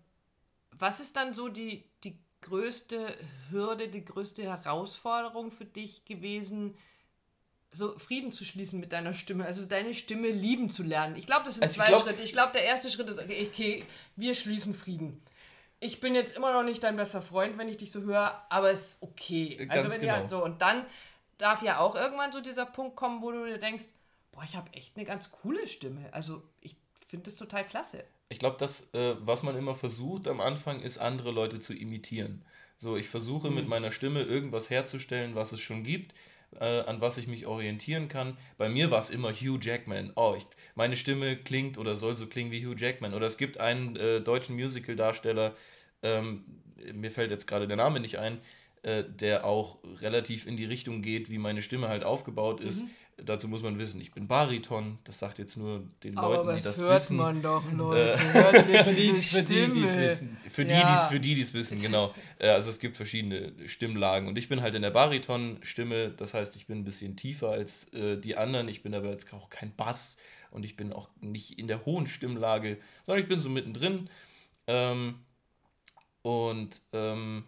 was 0.72 1.00
ist 1.00 1.16
dann 1.16 1.34
so 1.34 1.50
die, 1.50 1.84
die 2.04 2.18
größte 2.42 3.16
Hürde, 3.50 3.90
die 3.90 4.06
größte 4.06 4.44
Herausforderung 4.44 5.52
für 5.52 5.66
dich 5.66 6.06
gewesen, 6.06 6.76
so 7.72 7.98
Frieden 7.98 8.32
zu 8.32 8.46
schließen 8.46 8.80
mit 8.80 8.92
deiner 8.92 9.14
Stimme, 9.14 9.46
also 9.46 9.66
deine 9.66 9.94
Stimme 9.96 10.30
lieben 10.30 10.70
zu 10.70 10.84
lernen? 10.84 11.16
Ich 11.16 11.26
glaube, 11.26 11.46
das 11.46 11.56
sind 11.56 11.64
also 11.64 11.76
zwei 11.76 11.88
glaub, 11.88 12.04
Schritte. 12.04 12.24
Ich 12.24 12.34
glaube, 12.34 12.52
der 12.54 12.64
erste 12.64 12.90
Schritt 12.90 13.10
ist, 13.10 13.20
okay, 13.20 13.48
okay, 13.52 13.84
wir 14.16 14.34
schließen 14.36 14.74
Frieden. 14.74 15.22
Ich 15.80 16.00
bin 16.02 16.16
jetzt 16.16 16.36
immer 16.36 16.52
noch 16.52 16.64
nicht 16.64 16.84
dein 16.84 16.98
bester 16.98 17.22
Freund, 17.22 17.58
wenn 17.58 17.70
ich 17.70 17.78
dich 17.78 17.92
so 17.92 18.02
höre, 18.02 18.44
aber 18.50 18.72
es 18.72 18.94
ist 18.94 18.98
okay. 19.02 19.56
Ganz 19.56 19.72
also 19.72 19.92
wenn 19.92 20.02
genau. 20.02 20.14
ja 20.14 20.30
so 20.30 20.44
und 20.44 20.62
dann 20.62 20.86
darf 21.38 21.62
ja 21.62 21.80
auch 21.80 21.96
irgendwann 21.96 22.32
so 22.32 22.42
dieser 22.42 22.66
Punkt 22.66 22.96
kommen, 22.96 23.22
wo 23.22 23.32
du 23.32 23.46
dir 23.46 23.60
denkst, 23.60 23.86
boah, 24.32 24.44
ich 24.44 24.56
habe 24.56 24.74
echt 24.74 24.98
eine 24.98 25.06
ganz 25.06 25.32
coole 25.32 25.68
Stimme. 25.68 26.10
Also 26.12 26.44
ich 26.60 26.76
finde 27.08 27.26
das 27.26 27.38
total 27.38 27.66
klasse 27.66 28.04
ich 28.30 28.38
glaube, 28.38 28.58
das, 28.60 28.94
äh, 28.94 29.16
was 29.20 29.44
man 29.44 29.58
immer 29.58 29.76
versucht 29.76 30.28
am 30.28 30.40
Anfang, 30.40 30.82
ist, 30.82 31.00
andere 31.00 31.32
Leute 31.32 31.60
zu 31.60 31.74
imitieren. 31.74 32.44
So, 32.78 32.96
ich 32.96 33.10
versuche 33.10 33.50
mhm. 33.50 33.56
mit 33.56 33.68
meiner 33.68 33.92
Stimme 33.92 34.22
irgendwas 34.22 34.70
herzustellen, 34.70 35.36
was 35.36 35.52
es 35.52 35.60
schon 35.60 35.84
gibt, 35.84 36.14
äh, 36.60 36.82
an 36.82 37.02
was 37.02 37.18
ich 37.18 37.28
mich 37.28 37.46
orientieren 37.46 38.08
kann. 38.08 38.38
Bei 38.58 38.70
mir 38.70 38.92
war 38.92 39.00
es 39.00 39.10
immer 39.10 39.32
Hugh 39.32 39.60
Jackman. 39.62 40.12
Oh, 40.16 40.36
ich, 40.38 40.46
meine 40.76 40.96
Stimme 40.98 41.38
klingt 41.38 41.78
oder 41.78 41.96
soll 41.96 42.16
so 42.18 42.28
klingen 42.28 42.52
wie 42.52 42.66
Hugh 42.66 42.76
Jackman. 42.78 43.14
Oder 43.14 43.28
es 43.28 43.38
gibt 43.38 43.60
einen 43.60 43.96
äh, 43.96 44.22
deutschen 44.22 44.56
Musical-Darsteller, 44.56 45.56
ähm, 46.04 46.46
mir 46.94 47.12
fällt 47.12 47.32
jetzt 47.32 47.48
gerade 47.48 47.68
der 47.68 47.78
Name 47.78 48.00
nicht 48.00 48.20
ein, 48.20 48.40
äh, 48.84 49.04
der 49.08 49.46
auch 49.46 49.80
relativ 50.02 50.46
in 50.46 50.58
die 50.58 50.66
Richtung 50.66 51.02
geht, 51.02 51.30
wie 51.30 51.38
meine 51.38 51.62
Stimme 51.62 51.90
halt 51.90 52.04
aufgebaut 52.04 52.62
ist. 52.62 52.84
Mhm 52.84 52.90
dazu 53.26 53.48
muss 53.48 53.62
man 53.62 53.78
wissen, 53.78 54.00
ich 54.02 54.12
bin 54.12 54.28
Bariton. 54.28 55.00
Das 55.04 55.20
sagt 55.20 55.40
jetzt 55.40 55.58
nur 55.58 55.84
den 56.04 56.18
Aber 56.18 56.44
Leuten, 56.44 56.58
die 56.58 56.64
das 56.64 56.78
hört 56.78 57.02
wissen. 57.02 57.18
man 57.18 57.42
doch, 57.42 57.70
äh, 57.70 57.76
Leute. 57.76 58.18
für, 58.84 58.94
die, 58.94 59.22
für 59.22 59.44
die, 59.44 59.72
die 59.72 59.84
es 59.84 59.98
wissen. 59.98 60.38
Für 60.50 60.66
die, 60.66 60.84
für 61.10 61.20
die, 61.20 61.36
die 61.36 61.42
es 61.42 61.54
wissen, 61.54 61.82
genau. 61.82 62.14
Äh, 62.40 62.50
also 62.50 62.70
es 62.70 62.80
gibt 62.80 62.98
verschiedene 62.98 63.54
Stimmlagen. 63.68 64.28
Und 64.28 64.38
ich 64.38 64.50
bin 64.50 64.62
halt 64.62 64.76
in 64.76 64.82
der 64.82 64.92
Bariton-Stimme. 64.92 66.12
Das 66.12 66.34
heißt, 66.34 66.56
ich 66.56 66.68
bin 66.68 66.80
ein 66.80 66.84
bisschen 66.84 67.16
tiefer 67.16 67.50
als 67.50 67.92
äh, 67.94 68.18
die 68.18 68.38
anderen. 68.38 68.68
Ich 68.68 68.84
bin 68.84 68.94
aber 68.94 69.10
jetzt 69.10 69.32
auch 69.34 69.50
kein 69.50 69.76
Bass. 69.76 70.18
Und 70.52 70.66
ich 70.66 70.76
bin 70.76 70.94
auch 70.94 71.10
nicht 71.20 71.60
in 71.60 71.68
der 71.68 71.86
hohen 71.86 72.08
Stimmlage, 72.08 72.78
sondern 73.06 73.22
ich 73.22 73.30
bin 73.30 73.40
so 73.40 73.50
mittendrin. 73.50 74.10
Ähm, 74.68 75.20
und 76.22 76.82
ähm, 76.92 77.44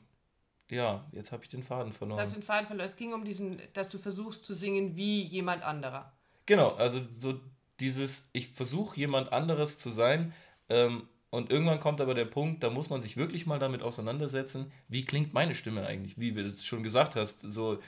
ja, 0.71 1.05
jetzt 1.11 1.31
habe 1.31 1.43
ich 1.43 1.49
den 1.49 1.63
Faden 1.63 1.91
verloren. 1.91 2.17
Du 2.17 2.23
hast 2.23 2.35
den 2.35 2.41
Faden 2.41 2.65
verloren. 2.65 2.87
Es 2.87 2.95
ging 2.95 3.13
um 3.13 3.25
diesen, 3.25 3.61
dass 3.73 3.89
du 3.89 3.97
versuchst 3.97 4.45
zu 4.45 4.53
singen 4.53 4.95
wie 4.95 5.21
jemand 5.21 5.63
anderer. 5.63 6.13
Genau, 6.45 6.69
also 6.75 7.01
so 7.17 7.39
dieses, 7.79 8.29
ich 8.31 8.47
versuche 8.47 8.97
jemand 8.97 9.33
anderes 9.33 9.77
zu 9.77 9.89
sein. 9.89 10.33
Ähm, 10.69 11.07
und 11.29 11.51
irgendwann 11.51 11.79
kommt 11.79 11.99
aber 11.99 12.13
der 12.13 12.25
Punkt, 12.25 12.63
da 12.63 12.69
muss 12.69 12.89
man 12.89 13.01
sich 13.01 13.17
wirklich 13.17 13.45
mal 13.45 13.59
damit 13.59 13.83
auseinandersetzen, 13.83 14.71
wie 14.87 15.05
klingt 15.05 15.33
meine 15.33 15.55
Stimme 15.55 15.85
eigentlich? 15.85 16.17
Wie 16.17 16.31
du 16.31 16.45
es 16.45 16.65
schon 16.65 16.83
gesagt 16.83 17.15
hast, 17.15 17.41
so 17.41 17.79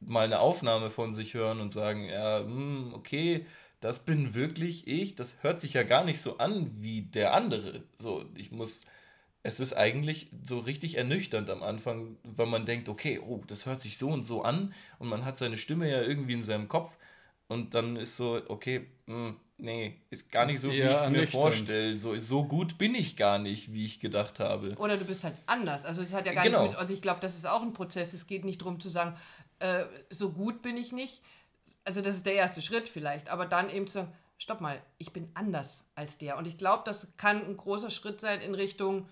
mal 0.00 0.24
eine 0.24 0.40
Aufnahme 0.40 0.90
von 0.90 1.14
sich 1.14 1.34
hören 1.34 1.60
und 1.60 1.72
sagen, 1.72 2.08
ja, 2.08 2.40
mh, 2.40 2.48
hm, 2.48 2.94
okay, 2.94 3.46
das 3.80 4.00
bin 4.00 4.34
wirklich 4.34 4.86
ich. 4.88 5.14
Das 5.14 5.34
hört 5.42 5.60
sich 5.60 5.74
ja 5.74 5.84
gar 5.84 6.04
nicht 6.04 6.20
so 6.20 6.38
an 6.38 6.70
wie 6.80 7.02
der 7.02 7.34
andere. 7.34 7.82
So, 7.98 8.24
ich 8.34 8.50
muss 8.50 8.82
es 9.42 9.60
ist 9.60 9.72
eigentlich 9.72 10.28
so 10.42 10.60
richtig 10.60 10.96
ernüchternd 10.96 11.50
am 11.50 11.62
Anfang, 11.62 12.16
weil 12.22 12.46
man 12.46 12.64
denkt, 12.64 12.88
okay, 12.88 13.18
oh, 13.18 13.42
das 13.46 13.66
hört 13.66 13.82
sich 13.82 13.98
so 13.98 14.08
und 14.08 14.26
so 14.26 14.42
an 14.42 14.72
und 14.98 15.08
man 15.08 15.24
hat 15.24 15.38
seine 15.38 15.58
Stimme 15.58 15.90
ja 15.90 16.00
irgendwie 16.00 16.34
in 16.34 16.42
seinem 16.42 16.68
Kopf 16.68 16.96
und 17.48 17.74
dann 17.74 17.96
ist 17.96 18.16
so, 18.16 18.40
okay, 18.48 18.86
mh, 19.06 19.14
hm, 19.14 19.36
nee, 19.58 20.00
ist 20.10 20.30
gar 20.30 20.46
nicht 20.46 20.60
so, 20.60 20.70
wie 20.70 20.80
ich 20.80 20.84
es 20.84 21.08
mir 21.08 21.26
vorstelle. 21.26 21.96
So, 21.96 22.16
so 22.16 22.44
gut 22.44 22.78
bin 22.78 22.94
ich 22.94 23.16
gar 23.16 23.38
nicht, 23.38 23.72
wie 23.72 23.84
ich 23.84 24.00
gedacht 24.00 24.40
habe. 24.40 24.74
Oder 24.76 24.96
du 24.96 25.04
bist 25.04 25.24
halt 25.24 25.36
anders. 25.46 25.84
Also 25.84 26.02
es 26.02 26.12
hat 26.12 26.26
ja 26.26 26.34
gar 26.34 26.44
genau. 26.44 26.60
nichts 26.60 26.74
mit, 26.74 26.80
also 26.80 26.94
ich 26.94 27.02
glaube, 27.02 27.20
das 27.20 27.34
ist 27.34 27.46
auch 27.46 27.62
ein 27.62 27.72
Prozess. 27.72 28.14
Es 28.14 28.26
geht 28.26 28.44
nicht 28.44 28.60
darum 28.60 28.80
zu 28.80 28.88
sagen, 28.88 29.16
äh, 29.58 29.84
so 30.10 30.30
gut 30.30 30.62
bin 30.62 30.76
ich 30.76 30.92
nicht. 30.92 31.20
Also 31.84 32.00
das 32.00 32.16
ist 32.16 32.26
der 32.26 32.34
erste 32.34 32.62
Schritt 32.62 32.88
vielleicht, 32.88 33.28
aber 33.28 33.44
dann 33.44 33.68
eben 33.70 33.86
zu 33.86 33.94
sagen, 33.94 34.12
stopp 34.38 34.60
mal, 34.60 34.80
ich 34.98 35.12
bin 35.12 35.30
anders 35.34 35.84
als 35.94 36.18
der. 36.18 36.38
Und 36.38 36.46
ich 36.46 36.58
glaube, 36.58 36.84
das 36.86 37.08
kann 37.16 37.44
ein 37.44 37.56
großer 37.56 37.90
Schritt 37.90 38.20
sein 38.20 38.40
in 38.40 38.54
Richtung, 38.54 39.08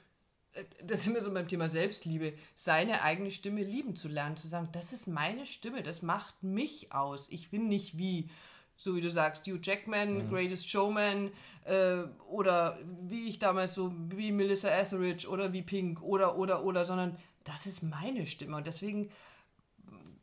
äh, 0.52 0.64
das 0.82 1.02
sind 1.04 1.14
wir 1.14 1.22
so 1.22 1.32
beim 1.32 1.48
Thema 1.48 1.68
Selbstliebe, 1.68 2.34
seine 2.56 3.02
eigene 3.02 3.30
Stimme 3.30 3.62
lieben 3.62 3.96
zu 3.96 4.08
lernen, 4.08 4.36
zu 4.36 4.48
sagen, 4.48 4.68
das 4.72 4.92
ist 4.92 5.06
meine 5.06 5.46
Stimme, 5.46 5.82
das 5.82 6.02
macht 6.02 6.42
mich 6.42 6.92
aus. 6.92 7.28
Ich 7.30 7.50
bin 7.50 7.68
nicht 7.68 7.98
wie, 7.98 8.30
so 8.76 8.94
wie 8.96 9.00
du 9.00 9.10
sagst, 9.10 9.46
Hugh 9.46 9.60
Jackman, 9.62 10.26
mhm. 10.26 10.30
Greatest 10.30 10.68
Showman 10.68 11.30
äh, 11.64 12.02
oder 12.28 12.78
wie 13.02 13.28
ich 13.28 13.38
damals 13.38 13.74
so, 13.74 13.92
wie 14.08 14.32
Melissa 14.32 14.68
Etheridge 14.68 15.28
oder 15.28 15.52
wie 15.52 15.62
Pink 15.62 16.02
oder, 16.02 16.36
oder, 16.36 16.64
oder, 16.64 16.84
sondern 16.84 17.16
das 17.44 17.66
ist 17.66 17.82
meine 17.82 18.26
Stimme 18.26 18.56
und 18.56 18.66
deswegen 18.66 19.10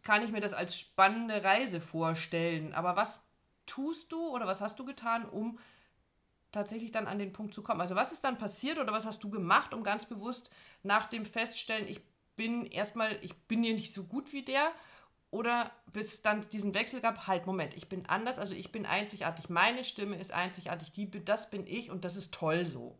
kann 0.04 0.24
ich 0.24 0.32
mir 0.32 0.40
das 0.40 0.54
als 0.54 0.80
spannende 0.80 1.44
Reise 1.44 1.82
vorstellen. 1.82 2.74
Aber 2.74 2.96
was 2.96 3.22
tust 3.66 4.12
du 4.12 4.30
oder 4.30 4.48
was 4.48 4.62
hast 4.62 4.80
du 4.80 4.86
getan, 4.86 5.26
um 5.26 5.60
tatsächlich 6.52 6.92
dann 6.92 7.08
an 7.08 7.20
den 7.20 7.34
Punkt 7.34 7.54
zu 7.54 7.62
kommen? 7.64 7.82
Also 7.82 7.96
was 7.96 8.12
ist 8.12 8.24
dann 8.24 8.38
passiert 8.38 8.78
oder 8.80 8.92
was 8.94 9.06
hast 9.06 9.24
du 9.24 9.30
gemacht, 9.30 9.74
um 9.74 9.84
ganz 9.84 10.06
bewusst 10.06 10.50
nach 10.84 11.08
dem 11.08 11.26
Feststellen, 11.26 11.88
ich 11.88 12.02
bin 12.36 12.66
erstmal, 12.66 13.18
ich 13.22 13.34
bin 13.48 13.64
hier 13.64 13.74
nicht 13.74 13.94
so 13.94 14.04
gut 14.04 14.34
wie 14.34 14.44
der 14.44 14.72
Oder 15.32 15.72
bis 15.94 16.22
dann 16.22 16.48
diesen 16.50 16.74
Wechsel 16.74 17.02
gab, 17.02 17.28
halt, 17.28 17.46
Moment, 17.48 17.76
ich 17.76 17.90
bin 17.90 18.06
anders, 18.08 18.40
also 18.40 18.54
ich 18.54 18.72
bin 18.72 18.86
einzigartig, 18.86 19.50
meine 19.50 19.84
Stimme 19.84 20.18
ist 20.18 20.32
einzigartig, 20.32 20.92
die, 20.94 21.10
das 21.24 21.50
bin 21.50 21.68
ich 21.68 21.92
und 21.92 22.06
das 22.06 22.16
ist 22.16 22.34
toll 22.34 22.66
so. 22.66 22.98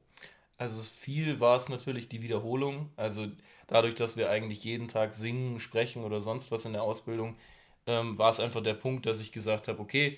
Also 0.58 0.82
viel 0.82 1.40
war 1.40 1.56
es 1.56 1.70
natürlich 1.70 2.10
die 2.10 2.22
Wiederholung. 2.22 2.92
Also 2.96 3.28
dadurch, 3.68 3.96
dass 3.96 4.18
wir 4.18 4.30
eigentlich 4.30 4.64
jeden 4.64 4.88
Tag 4.88 5.14
singen, 5.14 5.60
sprechen 5.60 6.04
oder 6.04 6.22
sonst 6.22 6.52
was 6.52 6.66
in 6.66 6.74
der 6.74 6.84
Ausbildung, 6.84 7.38
ähm, 7.86 8.18
war 8.18 8.30
es 8.30 8.40
einfach 8.40 8.62
der 8.64 8.74
Punkt, 8.74 9.06
dass 9.06 9.20
ich 9.22 9.32
gesagt 9.32 9.68
habe, 9.68 9.80
okay, 9.80 10.18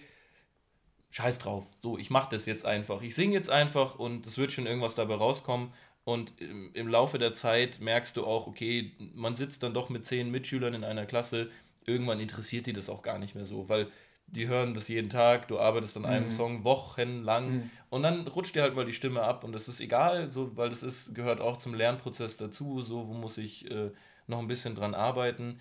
scheiß 1.11 1.39
drauf, 1.39 1.65
so, 1.81 1.97
ich 1.97 2.09
mache 2.09 2.29
das 2.31 2.45
jetzt 2.45 2.65
einfach. 2.65 3.01
Ich 3.01 3.15
singe 3.15 3.33
jetzt 3.33 3.49
einfach 3.49 3.95
und 3.95 4.25
es 4.25 4.37
wird 4.37 4.51
schon 4.51 4.67
irgendwas 4.67 4.95
dabei 4.95 5.15
rauskommen. 5.15 5.73
Und 6.03 6.39
im, 6.41 6.71
im 6.73 6.87
Laufe 6.87 7.19
der 7.19 7.33
Zeit 7.33 7.81
merkst 7.81 8.17
du 8.17 8.25
auch, 8.25 8.47
okay, 8.47 8.93
man 9.13 9.35
sitzt 9.35 9.63
dann 9.63 9.73
doch 9.73 9.89
mit 9.89 10.05
zehn 10.05 10.31
Mitschülern 10.31 10.73
in 10.73 10.83
einer 10.83 11.05
Klasse. 11.05 11.51
Irgendwann 11.85 12.19
interessiert 12.19 12.67
die 12.67 12.73
das 12.73 12.89
auch 12.89 13.01
gar 13.01 13.19
nicht 13.19 13.35
mehr 13.35 13.45
so, 13.45 13.69
weil 13.69 13.87
die 14.31 14.47
hören 14.47 14.73
das 14.73 14.87
jeden 14.87 15.09
Tag, 15.09 15.47
du 15.47 15.59
arbeitest 15.59 15.97
an 15.97 16.05
einem 16.05 16.25
mhm. 16.25 16.29
Song 16.29 16.63
wochenlang 16.63 17.51
mhm. 17.51 17.69
und 17.89 18.03
dann 18.03 18.27
rutscht 18.27 18.55
dir 18.55 18.61
halt 18.61 18.75
mal 18.75 18.85
die 18.85 18.93
Stimme 18.93 19.23
ab 19.23 19.43
und 19.43 19.53
das 19.53 19.67
ist 19.67 19.79
egal, 19.79 20.29
so, 20.29 20.55
weil 20.55 20.69
das 20.69 20.83
ist, 20.83 21.15
gehört 21.15 21.41
auch 21.41 21.57
zum 21.57 21.73
Lernprozess 21.73 22.37
dazu, 22.37 22.81
so, 22.81 23.07
wo 23.07 23.13
muss 23.13 23.37
ich 23.37 23.69
äh, 23.71 23.91
noch 24.27 24.39
ein 24.39 24.47
bisschen 24.47 24.75
dran 24.75 24.93
arbeiten. 24.93 25.59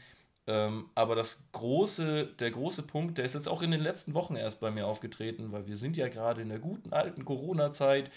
Ähm, 0.49 0.89
aber 0.95 1.15
das 1.15 1.43
große, 1.53 2.27
der 2.41 2.51
große 2.51 2.83
Punkt, 2.83 3.19
der 3.19 3.27
ist 3.27 3.35
jetzt 3.35 3.49
auch 3.49 3.61
in 3.61 3.71
den 3.71 3.81
letzten 3.81 4.15
Wochen 4.15 4.35
erst 4.35 4.61
bei 4.61 4.71
mir 4.71 4.87
aufgetreten, 4.87 5.53
weil 5.53 5.67
wir 5.67 5.77
sind 5.77 5.97
ja 5.97 6.09
gerade 6.09 6.41
in 6.41 6.49
der 6.49 6.59
guten 6.59 6.93
alten 6.95 7.27
Corona-Zeit. 7.27 8.11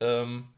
Ähm, 0.00 0.48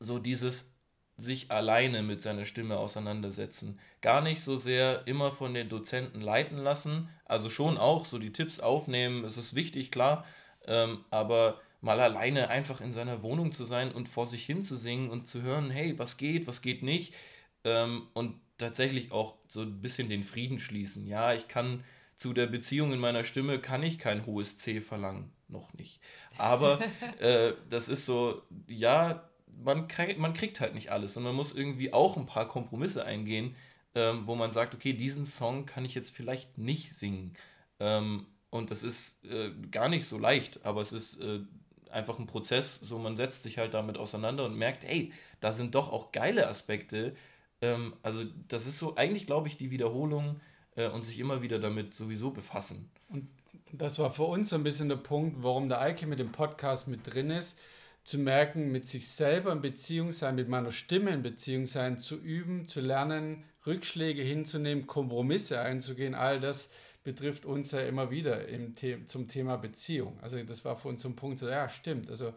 so 0.00 0.18
dieses 0.18 0.74
sich 1.16 1.50
alleine 1.50 2.02
mit 2.02 2.22
seiner 2.22 2.44
Stimme 2.44 2.76
auseinandersetzen. 2.78 3.78
Gar 4.00 4.20
nicht 4.20 4.40
so 4.42 4.56
sehr 4.56 5.06
immer 5.06 5.32
von 5.32 5.54
den 5.54 5.68
Dozenten 5.68 6.20
leiten 6.20 6.58
lassen, 6.58 7.08
also 7.24 7.50
schon 7.50 7.78
auch 7.78 8.06
so 8.06 8.18
die 8.18 8.32
Tipps 8.32 8.60
aufnehmen, 8.60 9.24
es 9.24 9.36
ist 9.36 9.54
wichtig, 9.54 9.90
klar, 9.90 10.24
ähm, 10.66 11.04
aber 11.10 11.60
mal 11.80 12.00
alleine 12.00 12.48
einfach 12.50 12.80
in 12.80 12.92
seiner 12.92 13.22
Wohnung 13.22 13.52
zu 13.52 13.64
sein 13.64 13.92
und 13.92 14.08
vor 14.08 14.26
sich 14.26 14.44
hin 14.44 14.64
zu 14.64 14.76
singen 14.76 15.10
und 15.10 15.28
zu 15.28 15.42
hören, 15.42 15.70
hey, 15.70 15.98
was 15.98 16.16
geht, 16.16 16.46
was 16.46 16.62
geht 16.62 16.82
nicht 16.82 17.14
ähm, 17.64 18.08
und 18.14 18.40
tatsächlich 18.58 19.12
auch 19.12 19.36
so 19.48 19.62
ein 19.62 19.80
bisschen 19.80 20.08
den 20.08 20.24
Frieden 20.24 20.58
schließen. 20.58 21.06
Ja, 21.06 21.32
ich 21.32 21.48
kann 21.48 21.84
zu 22.16 22.32
der 22.32 22.46
Beziehung 22.46 22.92
in 22.92 22.98
meiner 22.98 23.24
Stimme 23.24 23.60
kann 23.60 23.82
ich 23.82 23.98
kein 23.98 24.26
hohes 24.26 24.58
C 24.58 24.80
verlangen, 24.80 25.30
noch 25.46 25.72
nicht. 25.74 26.00
Aber 26.36 26.80
äh, 27.20 27.52
das 27.70 27.88
ist 27.88 28.04
so, 28.04 28.42
ja, 28.66 29.28
man, 29.62 29.88
krieg, 29.88 30.18
man 30.18 30.34
kriegt 30.34 30.60
halt 30.60 30.74
nicht 30.74 30.90
alles 30.90 31.16
und 31.16 31.22
man 31.22 31.34
muss 31.34 31.54
irgendwie 31.54 31.92
auch 31.92 32.16
ein 32.16 32.26
paar 32.26 32.48
Kompromisse 32.48 33.04
eingehen, 33.04 33.54
ähm, 33.94 34.26
wo 34.26 34.34
man 34.34 34.52
sagt, 34.52 34.74
okay, 34.74 34.92
diesen 34.92 35.26
Song 35.26 35.64
kann 35.64 35.84
ich 35.84 35.94
jetzt 35.94 36.10
vielleicht 36.10 36.58
nicht 36.58 36.94
singen. 36.94 37.34
Ähm, 37.80 38.26
und 38.50 38.70
das 38.70 38.82
ist 38.82 39.24
äh, 39.24 39.50
gar 39.70 39.88
nicht 39.88 40.06
so 40.06 40.18
leicht, 40.18 40.64
aber 40.64 40.80
es 40.80 40.92
ist 40.92 41.20
äh, 41.20 41.40
einfach 41.90 42.18
ein 42.18 42.26
Prozess, 42.26 42.76
so 42.76 42.98
man 42.98 43.16
setzt 43.16 43.42
sich 43.42 43.58
halt 43.58 43.74
damit 43.74 43.96
auseinander 43.96 44.44
und 44.44 44.56
merkt, 44.56 44.84
ey, 44.84 45.12
da 45.40 45.52
sind 45.52 45.74
doch 45.74 45.90
auch 45.92 46.12
geile 46.12 46.48
Aspekte, 46.48 47.14
ähm, 47.60 47.94
also 48.02 48.24
das 48.48 48.66
ist 48.66 48.78
so 48.78 48.96
eigentlich, 48.96 49.26
glaube 49.26 49.48
ich, 49.48 49.56
die 49.56 49.70
Wiederholung 49.70 50.40
äh, 50.76 50.88
und 50.88 51.04
sich 51.04 51.18
immer 51.18 51.42
wieder 51.42 51.58
damit 51.58 51.94
sowieso 51.94 52.30
befassen. 52.30 52.90
Und 53.08 53.28
das 53.72 53.98
war 53.98 54.10
für 54.10 54.24
uns 54.24 54.50
so 54.50 54.56
ein 54.56 54.64
bisschen 54.64 54.88
der 54.88 54.96
Punkt, 54.96 55.42
warum 55.42 55.68
der 55.68 55.80
Eike 55.80 56.06
mit 56.06 56.18
dem 56.18 56.32
Podcast 56.32 56.88
mit 56.88 57.00
drin 57.12 57.30
ist, 57.30 57.58
zu 58.04 58.18
merken, 58.18 58.72
mit 58.72 58.88
sich 58.88 59.08
selber 59.08 59.52
in 59.52 59.60
Beziehung 59.60 60.12
sein, 60.12 60.34
mit 60.34 60.48
meiner 60.48 60.72
Stimme 60.72 61.10
in 61.10 61.22
Beziehung 61.22 61.66
sein, 61.66 61.98
zu 61.98 62.16
üben, 62.16 62.66
zu 62.66 62.80
lernen, 62.80 63.44
Rückschläge 63.66 64.22
hinzunehmen, 64.22 64.86
Kompromisse 64.86 65.60
einzugehen, 65.60 66.14
all 66.14 66.40
das 66.40 66.70
betrifft 67.04 67.44
uns 67.44 67.70
ja 67.70 67.80
immer 67.80 68.10
wieder 68.10 68.48
im 68.48 68.74
The 68.76 69.06
zum 69.06 69.28
Thema 69.28 69.56
Beziehung. 69.56 70.18
Also 70.20 70.42
das 70.42 70.64
war 70.64 70.76
für 70.76 70.88
uns 70.88 71.02
so 71.02 71.08
ein 71.08 71.16
Punkt, 71.16 71.38
so, 71.38 71.48
ja, 71.48 71.68
stimmt. 71.68 72.10
Also 72.10 72.32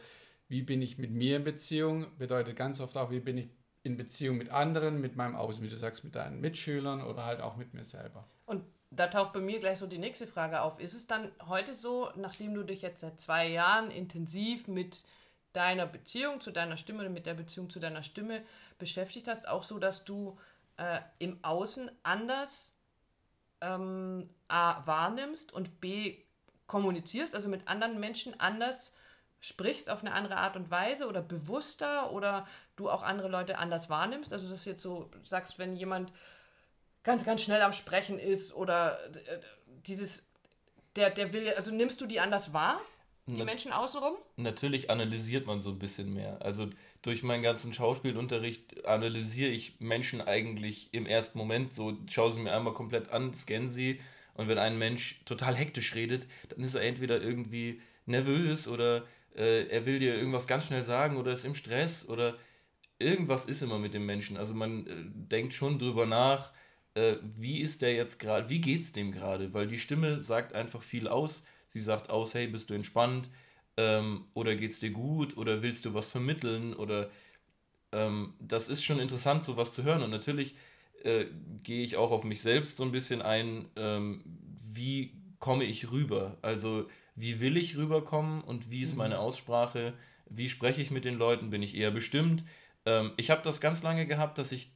wie 0.49 0.61
bin 0.61 0.81
ich 0.81 0.97
mit 0.97 1.11
mir 1.11 1.37
in 1.37 1.43
Beziehung, 1.43 2.07
bedeutet 2.17 2.57
ganz 2.57 2.81
oft 2.81 2.97
auch, 2.97 3.11
wie 3.11 3.21
bin 3.21 3.37
ich 3.37 3.49
in 3.83 3.97
Beziehung 3.97 4.37
mit 4.37 4.49
anderen, 4.49 5.01
mit 5.01 5.15
meinem 5.15 5.35
Außen, 5.35 5.63
wie 5.63 5.69
du 5.69 5.75
sagst, 5.75 6.03
mit 6.03 6.15
deinen 6.15 6.39
Mitschülern 6.39 7.03
oder 7.03 7.25
halt 7.25 7.41
auch 7.41 7.55
mit 7.55 7.73
mir 7.73 7.83
selber. 7.83 8.27
Und 8.45 8.63
da 8.91 9.07
taucht 9.07 9.33
bei 9.33 9.39
mir 9.39 9.59
gleich 9.59 9.79
so 9.79 9.87
die 9.87 9.97
nächste 9.97 10.27
Frage 10.27 10.61
auf. 10.61 10.79
Ist 10.79 10.93
es 10.93 11.07
dann 11.07 11.31
heute 11.47 11.75
so, 11.75 12.09
nachdem 12.15 12.53
du 12.53 12.63
dich 12.63 12.81
jetzt 12.81 13.01
seit 13.01 13.19
zwei 13.19 13.47
Jahren 13.47 13.89
intensiv 13.89 14.67
mit 14.67 15.03
deiner 15.53 15.85
Beziehung 15.85 16.41
zu 16.41 16.51
deiner 16.51 16.77
Stimme 16.77 16.99
oder 16.99 17.09
mit 17.09 17.25
der 17.25 17.33
Beziehung 17.33 17.69
zu 17.69 17.79
deiner 17.79 18.03
Stimme 18.03 18.43
beschäftigt 18.77 19.27
hast, 19.27 19.47
auch 19.47 19.63
so, 19.63 19.79
dass 19.79 20.05
du 20.05 20.37
äh, 20.77 20.99
im 21.19 21.43
Außen 21.43 21.89
anders 22.03 22.75
ähm, 23.61 24.29
A 24.47 24.85
wahrnimmst 24.85 25.51
und 25.51 25.81
B 25.81 26.17
kommunizierst, 26.67 27.35
also 27.35 27.49
mit 27.49 27.67
anderen 27.67 27.99
Menschen 27.99 28.39
anders 28.39 28.93
sprichst 29.41 29.89
auf 29.89 30.01
eine 30.01 30.13
andere 30.13 30.37
Art 30.37 30.55
und 30.55 30.69
Weise 30.71 31.07
oder 31.07 31.21
bewusster 31.21 32.11
oder 32.11 32.47
du 32.75 32.89
auch 32.89 33.03
andere 33.03 33.27
Leute 33.27 33.57
anders 33.57 33.89
wahrnimmst. 33.89 34.31
Also 34.31 34.47
dass 34.47 34.63
du 34.63 34.69
jetzt 34.69 34.83
so 34.83 35.09
sagst, 35.23 35.59
wenn 35.59 35.75
jemand 35.75 36.13
ganz, 37.03 37.25
ganz 37.25 37.41
schnell 37.41 37.61
am 37.61 37.73
Sprechen 37.73 38.19
ist 38.19 38.53
oder 38.53 38.99
äh, 39.15 39.39
dieses, 39.87 40.23
der, 40.95 41.09
der 41.09 41.33
will, 41.33 41.49
also 41.55 41.71
nimmst 41.71 41.99
du 41.99 42.05
die 42.05 42.19
anders 42.19 42.53
wahr? 42.53 42.79
Die 43.27 43.33
Na, 43.37 43.45
Menschen 43.45 43.71
außenrum? 43.71 44.15
Natürlich 44.35 44.89
analysiert 44.89 45.47
man 45.47 45.61
so 45.61 45.69
ein 45.69 45.79
bisschen 45.79 46.13
mehr. 46.13 46.41
Also 46.41 46.69
durch 47.01 47.23
meinen 47.23 47.43
ganzen 47.43 47.73
Schauspielunterricht 47.73 48.85
analysiere 48.85 49.49
ich 49.49 49.79
Menschen 49.79 50.21
eigentlich 50.21 50.89
im 50.91 51.05
ersten 51.05 51.37
Moment. 51.37 51.73
So 51.73 51.97
schaue 52.07 52.31
sie 52.31 52.39
mir 52.39 52.51
einmal 52.51 52.73
komplett 52.73 53.09
an, 53.09 53.33
scanne 53.33 53.69
sie. 53.69 54.01
Und 54.33 54.47
wenn 54.47 54.57
ein 54.57 54.77
Mensch 54.77 55.21
total 55.25 55.55
hektisch 55.55 55.95
redet, 55.95 56.27
dann 56.49 56.63
ist 56.63 56.75
er 56.75 56.81
entweder 56.81 57.21
irgendwie 57.21 57.81
nervös 58.05 58.67
oder 58.67 59.03
äh, 59.35 59.67
er 59.67 59.85
will 59.85 59.99
dir 59.99 60.15
irgendwas 60.15 60.47
ganz 60.47 60.65
schnell 60.67 60.83
sagen 60.83 61.17
oder 61.17 61.31
ist 61.31 61.45
im 61.45 61.55
Stress 61.55 62.07
oder 62.07 62.35
irgendwas 62.99 63.45
ist 63.45 63.61
immer 63.61 63.79
mit 63.79 63.93
dem 63.93 64.05
Menschen. 64.05 64.37
Also 64.37 64.53
man 64.53 64.87
äh, 64.87 64.93
denkt 65.05 65.53
schon 65.53 65.79
drüber 65.79 66.05
nach, 66.05 66.51
äh, 66.93 67.15
wie 67.23 67.59
ist 67.59 67.81
der 67.81 67.93
jetzt 67.93 68.19
gerade, 68.19 68.49
wie 68.49 68.61
geht's 68.61 68.91
dem 68.91 69.11
gerade? 69.11 69.53
Weil 69.53 69.67
die 69.67 69.79
Stimme 69.79 70.23
sagt 70.23 70.53
einfach 70.53 70.83
viel 70.83 71.07
aus. 71.07 71.43
Sie 71.69 71.81
sagt 71.81 72.09
aus, 72.09 72.33
hey, 72.33 72.47
bist 72.47 72.69
du 72.69 72.73
entspannt? 72.73 73.29
Ähm, 73.77 74.25
oder 74.33 74.55
geht's 74.55 74.79
dir 74.79 74.91
gut? 74.91 75.37
Oder 75.37 75.61
willst 75.61 75.85
du 75.85 75.93
was 75.93 76.11
vermitteln? 76.11 76.73
Oder 76.73 77.09
ähm, 77.91 78.33
das 78.39 78.69
ist 78.69 78.83
schon 78.83 78.99
interessant, 78.99 79.43
sowas 79.43 79.73
zu 79.73 79.83
hören. 79.83 80.03
Und 80.03 80.11
natürlich 80.11 80.55
äh, 81.03 81.25
gehe 81.63 81.83
ich 81.83 81.97
auch 81.97 82.11
auf 82.11 82.23
mich 82.23 82.41
selbst 82.41 82.77
so 82.77 82.83
ein 82.83 82.91
bisschen 82.91 83.21
ein, 83.21 83.67
ähm, 83.75 84.21
wie 84.63 85.13
komme 85.39 85.63
ich 85.63 85.91
rüber? 85.91 86.37
Also 86.41 86.87
wie 87.15 87.39
will 87.39 87.57
ich 87.57 87.77
rüberkommen 87.77 88.41
und 88.41 88.71
wie 88.71 88.81
ist 88.81 88.95
meine 88.95 89.15
mhm. 89.15 89.21
Aussprache, 89.21 89.93
wie 90.29 90.49
spreche 90.49 90.81
ich 90.81 90.91
mit 90.91 91.05
den 91.05 91.15
Leuten, 91.17 91.49
bin 91.49 91.61
ich 91.61 91.75
eher 91.75 91.91
bestimmt. 91.91 92.43
Ähm, 92.85 93.11
ich 93.17 93.29
habe 93.29 93.41
das 93.43 93.61
ganz 93.61 93.83
lange 93.83 94.05
gehabt, 94.05 94.37
dass 94.37 94.51
ich 94.51 94.71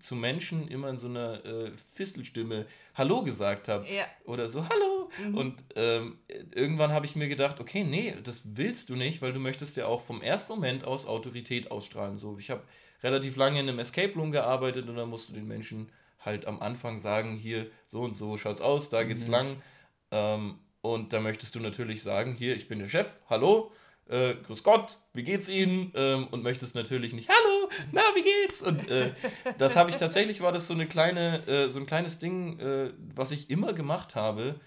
zu 0.00 0.16
Menschen 0.16 0.68
immer 0.68 0.88
in 0.88 0.98
so 0.98 1.08
einer 1.08 1.44
äh, 1.44 1.70
Fistelstimme 1.94 2.66
Hallo 2.94 3.22
gesagt 3.22 3.68
habe. 3.68 3.86
Ja. 3.86 4.04
Oder 4.24 4.48
so 4.48 4.68
Hallo. 4.68 5.10
Mhm. 5.24 5.36
Und 5.36 5.64
ähm, 5.76 6.18
irgendwann 6.52 6.92
habe 6.92 7.06
ich 7.06 7.16
mir 7.16 7.28
gedacht, 7.28 7.60
okay, 7.60 7.84
nee, 7.84 8.14
das 8.24 8.42
willst 8.44 8.90
du 8.90 8.96
nicht, 8.96 9.22
weil 9.22 9.32
du 9.32 9.40
möchtest 9.40 9.76
ja 9.76 9.86
auch 9.86 10.02
vom 10.02 10.22
ersten 10.22 10.52
Moment 10.52 10.84
aus 10.84 11.06
Autorität 11.06 11.70
ausstrahlen. 11.70 12.18
So, 12.18 12.36
ich 12.38 12.50
habe 12.50 12.62
relativ 13.02 13.36
lange 13.36 13.60
in 13.60 13.68
einem 13.68 13.78
Escape 13.78 14.14
Room 14.14 14.32
gearbeitet 14.32 14.88
und 14.88 14.96
dann 14.96 15.08
musst 15.08 15.28
du 15.28 15.32
den 15.32 15.46
Menschen 15.46 15.90
halt 16.18 16.46
am 16.46 16.60
Anfang 16.60 16.98
sagen, 16.98 17.36
hier 17.36 17.70
so 17.86 18.02
und 18.02 18.14
so 18.14 18.36
schaut's 18.36 18.60
aus, 18.60 18.90
da 18.90 19.04
geht's 19.04 19.26
mhm. 19.26 19.32
lang. 19.32 19.62
Ähm, 20.10 20.58
und 20.82 21.12
da 21.12 21.20
möchtest 21.20 21.54
du 21.54 21.60
natürlich 21.60 22.02
sagen, 22.02 22.34
hier, 22.34 22.56
ich 22.56 22.68
bin 22.68 22.78
der 22.78 22.88
Chef, 22.88 23.06
hallo, 23.28 23.72
äh, 24.08 24.34
grüß 24.34 24.62
Gott, 24.62 24.98
wie 25.14 25.22
geht's 25.22 25.48
Ihnen? 25.48 25.92
Ähm, 25.94 26.26
und 26.28 26.42
möchtest 26.42 26.74
natürlich 26.74 27.12
nicht, 27.12 27.28
hallo, 27.28 27.70
na, 27.92 28.02
wie 28.14 28.22
geht's? 28.22 28.62
Und 28.62 28.88
äh, 28.88 29.12
das 29.58 29.76
habe 29.76 29.90
ich 29.90 29.96
tatsächlich, 29.96 30.40
war 30.40 30.52
das 30.52 30.66
so 30.66 30.74
eine 30.74 30.86
kleine, 30.86 31.46
äh, 31.46 31.68
so 31.68 31.78
ein 31.78 31.86
kleines 31.86 32.18
Ding, 32.18 32.58
äh, 32.58 32.92
was 33.14 33.30
ich 33.30 33.50
immer 33.50 33.72
gemacht 33.72 34.16
habe. 34.16 34.58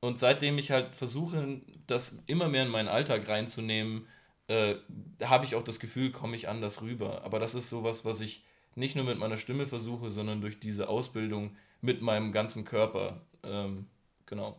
Und 0.00 0.18
seitdem 0.18 0.58
ich 0.58 0.70
halt 0.70 0.96
versuche, 0.96 1.60
das 1.86 2.16
immer 2.26 2.48
mehr 2.48 2.64
in 2.64 2.70
meinen 2.70 2.88
Alltag 2.88 3.28
reinzunehmen, 3.28 4.06
äh, 4.48 4.76
habe 5.22 5.44
ich 5.44 5.54
auch 5.54 5.64
das 5.64 5.80
Gefühl, 5.80 6.10
komme 6.10 6.36
ich 6.36 6.48
anders 6.48 6.82
rüber. 6.82 7.22
Aber 7.24 7.38
das 7.38 7.54
ist 7.54 7.70
sowas, 7.70 8.04
was 8.04 8.20
ich 8.20 8.44
nicht 8.74 8.96
nur 8.96 9.04
mit 9.04 9.18
meiner 9.18 9.36
Stimme 9.36 9.66
versuche, 9.66 10.10
sondern 10.10 10.40
durch 10.40 10.60
diese 10.60 10.88
Ausbildung 10.88 11.56
mit 11.80 12.02
meinem 12.02 12.32
ganzen 12.32 12.64
Körper. 12.64 13.20
Ähm, 13.42 13.86
genau. 14.26 14.58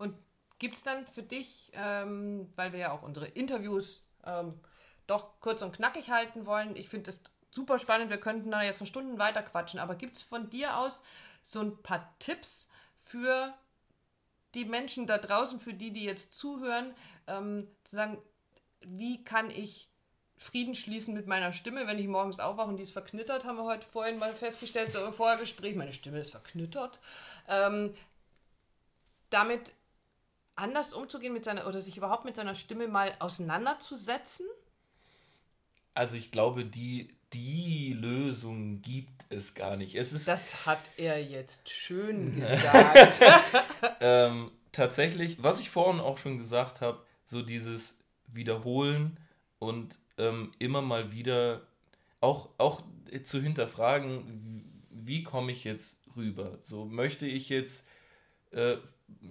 Und 0.00 0.16
gibt 0.58 0.76
es 0.76 0.82
dann 0.82 1.06
für 1.06 1.22
dich, 1.22 1.70
ähm, 1.74 2.50
weil 2.56 2.72
wir 2.72 2.78
ja 2.78 2.92
auch 2.92 3.02
unsere 3.02 3.26
Interviews 3.26 4.02
ähm, 4.24 4.58
doch 5.06 5.38
kurz 5.40 5.60
und 5.60 5.72
knackig 5.72 6.10
halten 6.10 6.46
wollen, 6.46 6.74
ich 6.74 6.88
finde 6.88 7.10
das 7.10 7.20
super 7.50 7.78
spannend, 7.78 8.08
wir 8.08 8.18
könnten 8.18 8.50
da 8.50 8.62
jetzt 8.62 8.80
noch 8.80 8.86
Stunden 8.86 9.18
weiter 9.18 9.42
quatschen, 9.42 9.78
aber 9.78 9.96
gibt 9.96 10.16
es 10.16 10.22
von 10.22 10.48
dir 10.48 10.78
aus 10.78 11.02
so 11.42 11.60
ein 11.60 11.82
paar 11.82 12.14
Tipps 12.18 12.66
für 13.04 13.52
die 14.54 14.64
Menschen 14.64 15.06
da 15.06 15.18
draußen, 15.18 15.60
für 15.60 15.74
die, 15.74 15.90
die 15.90 16.04
jetzt 16.04 16.34
zuhören, 16.34 16.94
ähm, 17.26 17.68
zu 17.84 17.96
sagen, 17.96 18.18
wie 18.80 19.22
kann 19.22 19.50
ich 19.50 19.90
Frieden 20.38 20.74
schließen 20.74 21.12
mit 21.12 21.26
meiner 21.26 21.52
Stimme, 21.52 21.86
wenn 21.86 21.98
ich 21.98 22.08
morgens 22.08 22.40
aufwache 22.40 22.68
und 22.68 22.78
die 22.78 22.84
ist 22.84 22.92
verknittert, 22.92 23.44
haben 23.44 23.58
wir 23.58 23.64
heute 23.64 23.86
vorhin 23.86 24.18
mal 24.18 24.34
festgestellt, 24.34 24.92
so 24.92 25.04
im 25.04 25.12
Vorgespräch, 25.12 25.76
meine 25.76 25.92
Stimme 25.92 26.20
ist 26.20 26.30
verknittert. 26.30 26.98
Ähm, 27.48 27.94
damit 29.28 29.72
anders 30.60 30.92
umzugehen 30.92 31.32
mit 31.32 31.44
seiner 31.44 31.66
oder 31.66 31.80
sich 31.80 31.96
überhaupt 31.96 32.24
mit 32.24 32.36
seiner 32.36 32.54
Stimme 32.54 32.88
mal 32.88 33.14
auseinanderzusetzen? 33.18 34.46
Also 35.94 36.16
ich 36.16 36.30
glaube, 36.30 36.64
die, 36.64 37.14
die 37.32 37.92
Lösung 37.92 38.82
gibt 38.82 39.24
es 39.30 39.54
gar 39.54 39.76
nicht. 39.76 39.94
Es 39.94 40.12
ist 40.12 40.28
das 40.28 40.66
hat 40.66 40.90
er 40.96 41.22
jetzt 41.22 41.68
schön 41.68 42.34
gesagt. 42.40 43.20
ähm, 44.00 44.50
tatsächlich, 44.72 45.42
was 45.42 45.60
ich 45.60 45.70
vorhin 45.70 46.00
auch 46.00 46.18
schon 46.18 46.38
gesagt 46.38 46.80
habe, 46.80 47.02
so 47.24 47.42
dieses 47.42 47.96
Wiederholen 48.26 49.18
und 49.58 49.98
ähm, 50.18 50.52
immer 50.58 50.82
mal 50.82 51.12
wieder 51.12 51.62
auch, 52.20 52.50
auch 52.58 52.82
zu 53.24 53.40
hinterfragen, 53.40 54.86
wie 54.90 55.22
komme 55.22 55.52
ich 55.52 55.64
jetzt 55.64 55.96
rüber? 56.16 56.58
So 56.62 56.84
möchte 56.84 57.26
ich 57.26 57.48
jetzt 57.48 57.86
äh, 58.52 58.76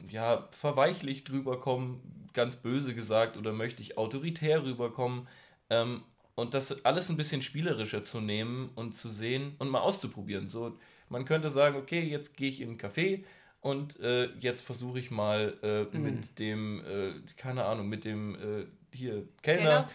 ja 0.09 0.47
verweichlicht 0.51 1.29
rüberkommen, 1.29 2.01
ganz 2.33 2.57
böse 2.57 2.93
gesagt, 2.93 3.37
oder 3.37 3.53
möchte 3.53 3.81
ich 3.81 3.97
autoritär 3.97 4.63
rüberkommen? 4.63 5.27
Ähm, 5.69 6.03
und 6.35 6.53
das 6.53 6.85
alles 6.85 7.09
ein 7.09 7.17
bisschen 7.17 7.41
spielerischer 7.41 8.03
zu 8.03 8.21
nehmen 8.21 8.69
und 8.75 8.95
zu 8.95 9.09
sehen 9.09 9.55
und 9.59 9.69
mal 9.69 9.81
auszuprobieren. 9.81 10.47
So, 10.47 10.77
man 11.09 11.25
könnte 11.25 11.49
sagen, 11.49 11.75
okay, 11.75 12.01
jetzt 12.01 12.37
gehe 12.37 12.49
ich 12.49 12.61
in 12.61 12.71
ein 12.71 12.77
Café 12.77 13.23
und 13.61 13.99
äh, 13.99 14.29
jetzt 14.39 14.61
versuche 14.61 14.99
ich 14.99 15.11
mal 15.11 15.57
äh, 15.61 15.95
mhm. 15.95 16.03
mit 16.03 16.39
dem, 16.39 16.85
äh, 16.85 17.13
keine 17.35 17.65
Ahnung, 17.65 17.89
mit 17.89 18.05
dem 18.05 18.35
äh, 18.35 18.65
hier 18.95 19.27
Kellner 19.41 19.89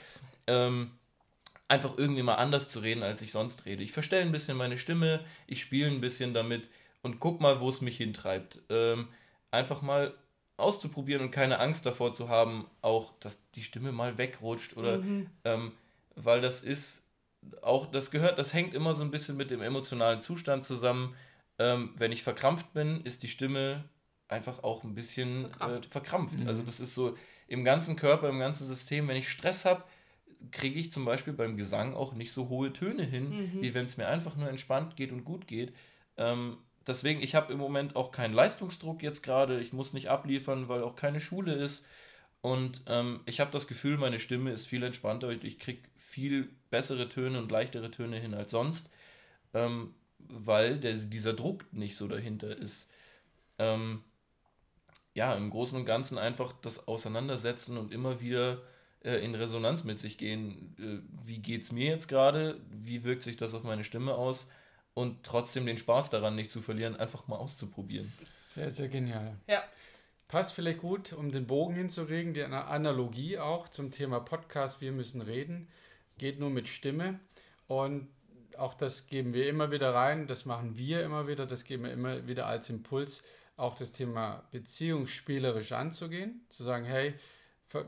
ähm, 0.47 0.91
einfach 1.69 1.97
irgendwie 1.97 2.23
mal 2.23 2.35
anders 2.35 2.69
zu 2.69 2.81
reden, 2.81 3.03
als 3.03 3.23
ich 3.23 3.33
sonst 3.33 3.65
rede. 3.65 3.83
Ich 3.83 3.93
verstelle 3.93 4.23
ein 4.23 4.33
bisschen 4.33 4.57
meine 4.57 4.79
Stimme, 4.79 5.25
ich 5.47 5.63
spiele 5.63 5.89
ein 5.89 6.01
bisschen 6.01 6.35
damit 6.35 6.69
und 7.03 7.21
guck 7.21 7.41
mal, 7.41 7.61
wo 7.61 7.69
es 7.69 7.81
mich 7.81 7.97
hintreibt. 7.97 8.61
Ähm, 8.69 9.09
einfach 9.55 9.83
mal 9.83 10.15
auszuprobieren 10.57 11.23
und 11.23 11.31
keine 11.31 11.59
Angst 11.59 11.85
davor 11.87 12.13
zu 12.13 12.29
haben, 12.29 12.67
auch, 12.81 13.13
dass 13.21 13.39
die 13.53 13.63
Stimme 13.63 13.93
mal 13.93 14.19
wegrutscht 14.19 14.77
oder 14.77 14.99
mhm. 14.99 15.29
ähm, 15.45 15.73
weil 16.15 16.41
das 16.41 16.61
ist 16.61 17.03
auch, 17.61 17.87
das 17.87 18.11
gehört, 18.11 18.39
das 18.39 18.55
hängt 18.55 18.75
immer 18.75 18.95
so 18.95 19.03
ein 19.05 19.11
bisschen 19.11 19.37
mit 19.37 19.51
dem 19.51 19.63
emotionalen 19.63 20.21
Zustand 20.21 20.65
zusammen. 20.65 21.15
Ähm, 21.59 21.93
wenn 21.97 22.13
ich 22.13 22.23
verkrampft 22.23 22.73
bin, 22.73 23.05
ist 23.05 23.23
die 23.23 23.29
Stimme 23.29 23.85
einfach 24.29 24.63
auch 24.63 24.85
ein 24.85 24.95
bisschen 24.95 25.51
verkrampft. 25.51 25.85
Äh, 25.85 25.89
verkrampft. 25.89 26.39
Mhm. 26.39 26.49
Also 26.49 26.63
das 26.63 26.81
ist 26.81 26.95
so 26.95 27.17
im 27.47 27.65
ganzen 27.65 27.97
Körper, 27.97 28.29
im 28.29 28.39
ganzen 28.39 28.67
System, 28.67 29.09
wenn 29.09 29.17
ich 29.17 29.29
Stress 29.29 29.65
habe, 29.65 29.85
kriege 30.51 30.79
ich 30.79 30.93
zum 30.93 31.05
Beispiel 31.05 31.33
beim 31.33 31.57
Gesang 31.57 31.95
auch 31.95 32.15
nicht 32.15 32.33
so 32.33 32.49
hohe 32.49 32.73
Töne 32.73 33.05
hin, 33.05 33.31
mhm. 33.55 33.63
wie 33.63 33.75
wenn 33.75 33.85
es 33.85 33.97
mir 33.97 34.09
einfach 34.09 34.37
nur 34.37 34.49
entspannt 34.49 34.97
geht 34.97 35.13
und 35.13 35.25
gut 35.25 35.47
geht. 35.47 35.75
Ähm, 36.17 36.59
deswegen, 36.87 37.23
ich 37.23 37.35
habe 37.35 37.53
im 37.53 37.59
Moment 37.59 37.97
auch 37.97 38.13
keinen 38.13 38.35
Leistungsdruck 38.35 39.03
jetzt 39.03 39.23
gerade. 39.23 39.61
Ich 39.61 39.73
muss 39.73 39.93
nicht 39.93 40.09
abliefern, 40.11 40.69
weil 40.69 40.83
auch 40.83 40.97
keine 40.97 41.21
Schule 41.21 41.55
ist. 41.55 41.85
Und 42.41 42.83
ähm, 42.87 43.21
ich 43.27 43.41
habe 43.41 43.51
das 43.53 43.67
Gefühl, 43.67 43.97
meine 43.97 44.19
Stimme 44.21 44.53
ist 44.53 44.67
viel 44.67 44.83
entspannter 44.83 45.29
und 45.29 45.45
ich 45.45 45.59
kriege 45.59 45.81
viel 45.97 46.51
bessere 46.71 47.09
Töne 47.09 47.39
und 47.39 47.51
leichtere 47.51 47.91
Töne 47.91 48.19
hin 48.19 48.35
als 48.35 48.51
sonst, 48.51 48.91
ähm, 49.55 49.95
weil 50.19 50.79
der, 50.79 50.95
dieser 50.95 51.33
Druck 51.33 51.65
nicht 51.73 51.97
so 51.97 52.07
dahinter 52.07 52.55
ist. 52.57 52.89
Ähm, 53.59 54.05
ja, 55.15 55.35
im 55.35 55.51
Großen 55.51 55.79
und 55.79 55.87
Ganzen 55.87 56.19
einfach 56.19 56.53
das 56.61 56.87
Auseinandersetzen 56.87 57.79
und 57.79 57.93
immer 57.93 58.21
wieder 58.21 58.61
äh, 59.03 59.25
in 59.25 59.35
Resonanz 59.35 59.85
mit 59.85 59.99
sich 60.01 60.19
gehen. 60.19 60.77
Äh, 60.79 61.27
wie 61.27 61.57
es 61.57 61.73
mir 61.73 61.87
jetzt 61.89 62.09
gerade? 62.09 62.61
Wie 62.71 63.05
wirkt 63.05 63.23
sich 63.23 63.37
das 63.37 63.55
auf 63.55 63.63
meine 63.63 63.85
Stimme 63.85 64.15
aus? 64.15 64.49
Und 64.95 65.25
trotzdem 65.25 65.67
den 65.67 65.77
Spaß 65.77 66.11
daran 66.11 66.37
nicht 66.37 66.53
zu 66.53 66.63
verlieren, 66.63 66.97
einfach 66.97 67.27
mal 67.27 67.37
auszuprobieren. 67.37 68.13
Sehr, 68.47 68.71
sehr 68.71 68.89
genial. 68.89 69.37
Ja 69.49 69.65
passt 70.35 70.55
vielleicht 70.55 70.81
gut, 70.81 71.13
um 71.13 71.31
den 71.31 71.47
Bogen 71.47 71.75
hinzuregen, 71.75 72.35
die 72.35 72.43
Analogie 72.43 73.39
auch 73.39 73.69
zum 73.69 73.93
Thema 73.93 74.19
Podcast, 74.19 74.81
wir 74.81 74.91
müssen 74.91 75.21
reden, 75.21 75.69
geht 76.19 76.41
nur 76.41 76.51
mit 76.51 76.67
Stimme 76.67 77.21
und 77.67 78.09
auch 78.59 78.75
das 78.75 79.07
geben 79.07 79.33
wir 79.33 79.49
immer 79.49 79.71
wieder 79.71 79.95
rein, 79.95 80.27
das 80.27 80.45
machen 80.45 80.77
wir 80.77 81.05
immer 81.05 81.29
wieder, 81.29 81.47
das 81.47 81.65
geben 81.65 81.85
wir 81.85 81.93
immer 81.93 82.27
wieder 82.27 82.47
als 82.47 82.69
Impuls, 82.71 83.23
auch 83.57 83.77
das 83.77 83.93
Thema 83.93 84.43
Beziehung 84.51 85.07
spielerisch 85.07 85.71
anzugehen, 85.71 86.45
zu 86.49 86.65
sagen, 86.65 86.85
hey, 86.85 87.15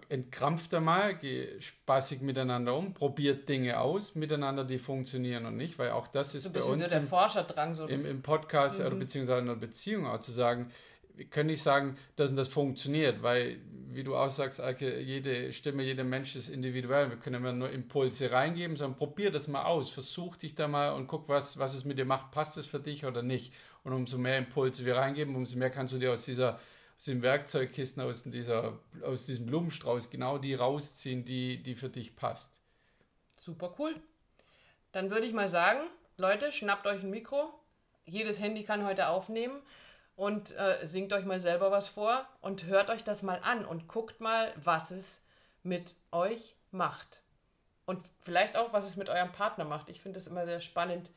entkrampft 0.08 0.72
mal, 0.72 1.16
geh 1.16 1.60
spaßig 1.60 2.20
miteinander 2.20 2.76
um, 2.76 2.94
probiert 2.94 3.48
Dinge 3.48 3.80
aus 3.80 4.14
miteinander, 4.14 4.64
die 4.64 4.78
funktionieren 4.78 5.46
und 5.46 5.56
nicht, 5.56 5.78
weil 5.78 5.90
auch 5.90 6.08
das 6.08 6.34
ist 6.34 6.44
so 6.44 6.50
bei 6.50 6.62
uns 6.62 6.82
so 6.82 6.88
der 6.88 7.00
im, 7.00 7.06
Forscherdrang 7.06 7.74
so 7.74 7.86
im, 7.86 8.04
im 8.04 8.22
Podcast 8.22 8.80
mhm. 8.80 8.86
oder 8.86 8.96
beziehungsweise 8.96 9.40
in 9.40 9.48
einer 9.48 9.58
Beziehung 9.58 10.06
auch 10.06 10.20
zu 10.20 10.32
sagen, 10.32 10.70
wir 11.16 11.24
können 11.24 11.48
nicht 11.48 11.62
sagen, 11.62 11.96
dass 12.16 12.34
das 12.34 12.48
funktioniert, 12.48 13.22
weil, 13.22 13.56
wie 13.90 14.04
du 14.04 14.14
auch 14.14 14.28
sagst, 14.28 14.60
Alke, 14.60 15.00
jede 15.00 15.52
Stimme, 15.52 15.82
jeder 15.82 16.04
Mensch 16.04 16.36
ist 16.36 16.50
individuell. 16.50 17.08
Wir 17.08 17.16
können 17.16 17.36
immer 17.36 17.52
nur 17.52 17.70
Impulse 17.70 18.30
reingeben, 18.30 18.76
sondern 18.76 18.98
probier 18.98 19.30
das 19.30 19.48
mal 19.48 19.64
aus. 19.64 19.88
Versuch 19.90 20.36
dich 20.36 20.54
da 20.54 20.68
mal 20.68 20.92
und 20.92 21.06
guck, 21.06 21.28
was, 21.28 21.58
was 21.58 21.74
es 21.74 21.86
mit 21.86 21.98
dir 21.98 22.04
macht. 22.04 22.32
Passt 22.32 22.58
es 22.58 22.66
für 22.66 22.80
dich 22.80 23.06
oder 23.06 23.22
nicht? 23.22 23.54
Und 23.82 23.94
umso 23.94 24.18
mehr 24.18 24.36
Impulse 24.36 24.84
wir 24.84 24.96
reingeben, 24.96 25.34
umso 25.34 25.56
mehr 25.56 25.70
kannst 25.70 25.94
du 25.94 25.98
dir 25.98 26.12
aus 26.12 26.26
dieser 26.26 26.60
aus 26.96 27.04
den 27.04 27.22
Werkzeugkisten, 27.22 28.02
aus, 28.02 28.22
dieser, 28.24 28.78
aus 29.02 29.26
diesem 29.26 29.46
Blumenstrauß 29.46 30.10
genau 30.10 30.38
die 30.38 30.54
rausziehen, 30.54 31.24
die, 31.24 31.62
die 31.62 31.74
für 31.74 31.90
dich 31.90 32.16
passt. 32.16 32.52
Super 33.36 33.74
cool. 33.78 33.94
Dann 34.92 35.10
würde 35.10 35.26
ich 35.26 35.32
mal 35.32 35.48
sagen, 35.48 35.80
Leute, 36.16 36.52
schnappt 36.52 36.86
euch 36.86 37.02
ein 37.02 37.10
Mikro. 37.10 37.52
Jedes 38.06 38.40
Handy 38.40 38.62
kann 38.62 38.86
heute 38.86 39.08
aufnehmen 39.08 39.60
und 40.14 40.56
äh, 40.56 40.86
singt 40.86 41.12
euch 41.12 41.26
mal 41.26 41.40
selber 41.40 41.70
was 41.70 41.88
vor 41.88 42.26
und 42.40 42.64
hört 42.64 42.88
euch 42.88 43.04
das 43.04 43.22
mal 43.22 43.40
an 43.42 43.66
und 43.66 43.88
guckt 43.88 44.20
mal, 44.20 44.52
was 44.56 44.90
es 44.90 45.20
mit 45.62 45.94
euch 46.12 46.56
macht. 46.70 47.20
Und 47.84 48.02
vielleicht 48.20 48.56
auch, 48.56 48.72
was 48.72 48.84
es 48.84 48.96
mit 48.96 49.10
eurem 49.10 49.32
Partner 49.32 49.64
macht. 49.64 49.90
Ich 49.90 50.00
finde 50.00 50.18
das 50.18 50.26
immer 50.26 50.46
sehr 50.46 50.60
spannend 50.60 51.10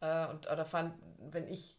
äh, 0.00 0.26
und 0.28 0.50
oder 0.50 0.64
fand, 0.64 0.94
wenn 1.18 1.46
ich 1.48 1.76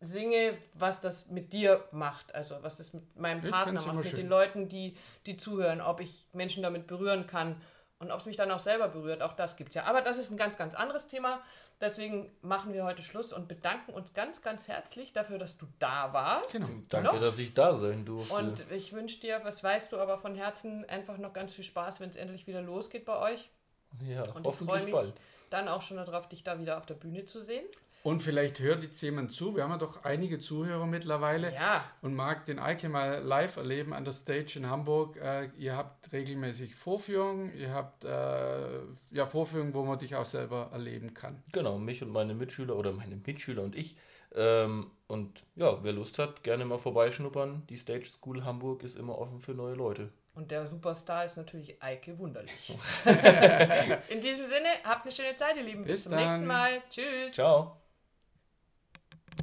singe, 0.00 0.56
was 0.74 1.00
das 1.00 1.28
mit 1.28 1.52
dir 1.52 1.84
macht, 1.90 2.34
also 2.34 2.56
was 2.62 2.76
das 2.76 2.92
mit 2.92 3.16
meinem 3.16 3.44
ich 3.44 3.50
Partner 3.50 3.80
macht, 3.80 3.96
mit 3.96 4.06
schön. 4.06 4.16
den 4.16 4.28
Leuten, 4.28 4.68
die, 4.68 4.96
die 5.26 5.36
zuhören, 5.36 5.80
ob 5.80 6.00
ich 6.00 6.26
Menschen 6.32 6.62
damit 6.62 6.86
berühren 6.86 7.26
kann 7.26 7.60
und 7.98 8.12
ob 8.12 8.20
es 8.20 8.26
mich 8.26 8.36
dann 8.36 8.50
auch 8.52 8.60
selber 8.60 8.88
berührt, 8.88 9.22
auch 9.22 9.32
das 9.32 9.56
gibt 9.56 9.70
es 9.70 9.74
ja. 9.74 9.84
Aber 9.84 10.00
das 10.00 10.18
ist 10.18 10.30
ein 10.30 10.36
ganz, 10.36 10.56
ganz 10.56 10.74
anderes 10.74 11.08
Thema. 11.08 11.40
Deswegen 11.80 12.30
machen 12.42 12.72
wir 12.72 12.84
heute 12.84 13.02
Schluss 13.02 13.32
und 13.32 13.48
bedanken 13.48 13.92
uns 13.92 14.12
ganz, 14.14 14.40
ganz 14.40 14.68
herzlich 14.68 15.12
dafür, 15.12 15.38
dass 15.38 15.58
du 15.58 15.66
da 15.80 16.12
warst. 16.12 16.52
Genau. 16.52 16.68
Danke, 16.88 17.14
noch. 17.14 17.20
dass 17.20 17.38
ich 17.38 17.54
da 17.54 17.74
sein 17.74 18.04
durfte. 18.04 18.32
Und 18.34 18.70
ich 18.70 18.92
wünsche 18.92 19.20
dir, 19.20 19.40
was 19.42 19.64
weißt 19.64 19.90
du, 19.90 19.98
aber 19.98 20.18
von 20.18 20.36
Herzen 20.36 20.88
einfach 20.88 21.18
noch 21.18 21.32
ganz 21.32 21.54
viel 21.54 21.64
Spaß, 21.64 21.98
wenn 21.98 22.10
es 22.10 22.16
endlich 22.16 22.46
wieder 22.46 22.62
losgeht 22.62 23.04
bei 23.04 23.18
euch. 23.32 23.50
Ja, 24.06 24.22
und 24.34 24.46
ich 24.46 24.54
freue 24.54 24.84
mich 24.84 24.92
bald. 24.92 25.14
dann 25.50 25.66
auch 25.66 25.82
schon 25.82 25.96
darauf, 25.96 26.28
dich 26.28 26.44
da 26.44 26.60
wieder 26.60 26.78
auf 26.78 26.86
der 26.86 26.94
Bühne 26.94 27.24
zu 27.24 27.40
sehen. 27.40 27.64
Und 28.02 28.22
vielleicht 28.22 28.60
hört 28.60 28.82
jetzt 28.82 29.00
jemand 29.02 29.32
zu. 29.32 29.56
Wir 29.56 29.64
haben 29.64 29.72
ja 29.72 29.78
doch 29.78 30.04
einige 30.04 30.38
Zuhörer 30.38 30.86
mittlerweile. 30.86 31.52
Ja. 31.52 31.84
Und 32.00 32.14
mag 32.14 32.46
den 32.46 32.58
Eike 32.58 32.88
mal 32.88 33.20
live 33.22 33.56
erleben 33.56 33.92
an 33.92 34.04
der 34.04 34.12
Stage 34.12 34.54
in 34.56 34.70
Hamburg. 34.70 35.16
Äh, 35.16 35.50
ihr 35.58 35.76
habt 35.76 36.12
regelmäßig 36.12 36.74
Vorführungen. 36.74 37.52
Ihr 37.56 37.72
habt 37.72 38.04
äh, 38.04 38.80
ja 39.10 39.26
Vorführungen, 39.26 39.74
wo 39.74 39.82
man 39.82 39.98
dich 39.98 40.14
auch 40.14 40.24
selber 40.24 40.70
erleben 40.72 41.12
kann. 41.12 41.42
Genau, 41.52 41.78
mich 41.78 42.02
und 42.02 42.10
meine 42.10 42.34
Mitschüler 42.34 42.76
oder 42.76 42.92
meine 42.92 43.16
Mitschüler 43.16 43.62
und 43.62 43.74
ich. 43.76 43.96
Ähm, 44.34 44.90
und 45.06 45.42
ja, 45.56 45.82
wer 45.82 45.92
Lust 45.92 46.18
hat, 46.18 46.42
gerne 46.42 46.64
mal 46.64 46.78
vorbeischnuppern. 46.78 47.64
Die 47.68 47.76
Stage 47.76 48.06
School 48.06 48.44
Hamburg 48.44 48.84
ist 48.84 48.96
immer 48.96 49.18
offen 49.18 49.40
für 49.40 49.52
neue 49.52 49.74
Leute. 49.74 50.10
Und 50.34 50.52
der 50.52 50.66
Superstar 50.66 51.24
ist 51.24 51.36
natürlich 51.36 51.82
Eike 51.82 52.16
Wunderlich. 52.18 52.52
In 54.08 54.20
diesem 54.20 54.44
Sinne, 54.44 54.68
habt 54.84 55.02
eine 55.02 55.12
schöne 55.12 55.34
Zeit, 55.34 55.56
ihr 55.56 55.64
Lieben. 55.64 55.82
Bis, 55.82 55.96
Bis 55.96 56.02
zum 56.04 56.12
dann. 56.12 56.22
nächsten 56.22 56.46
Mal. 56.46 56.82
Tschüss. 56.88 57.32
Ciao. 57.32 57.76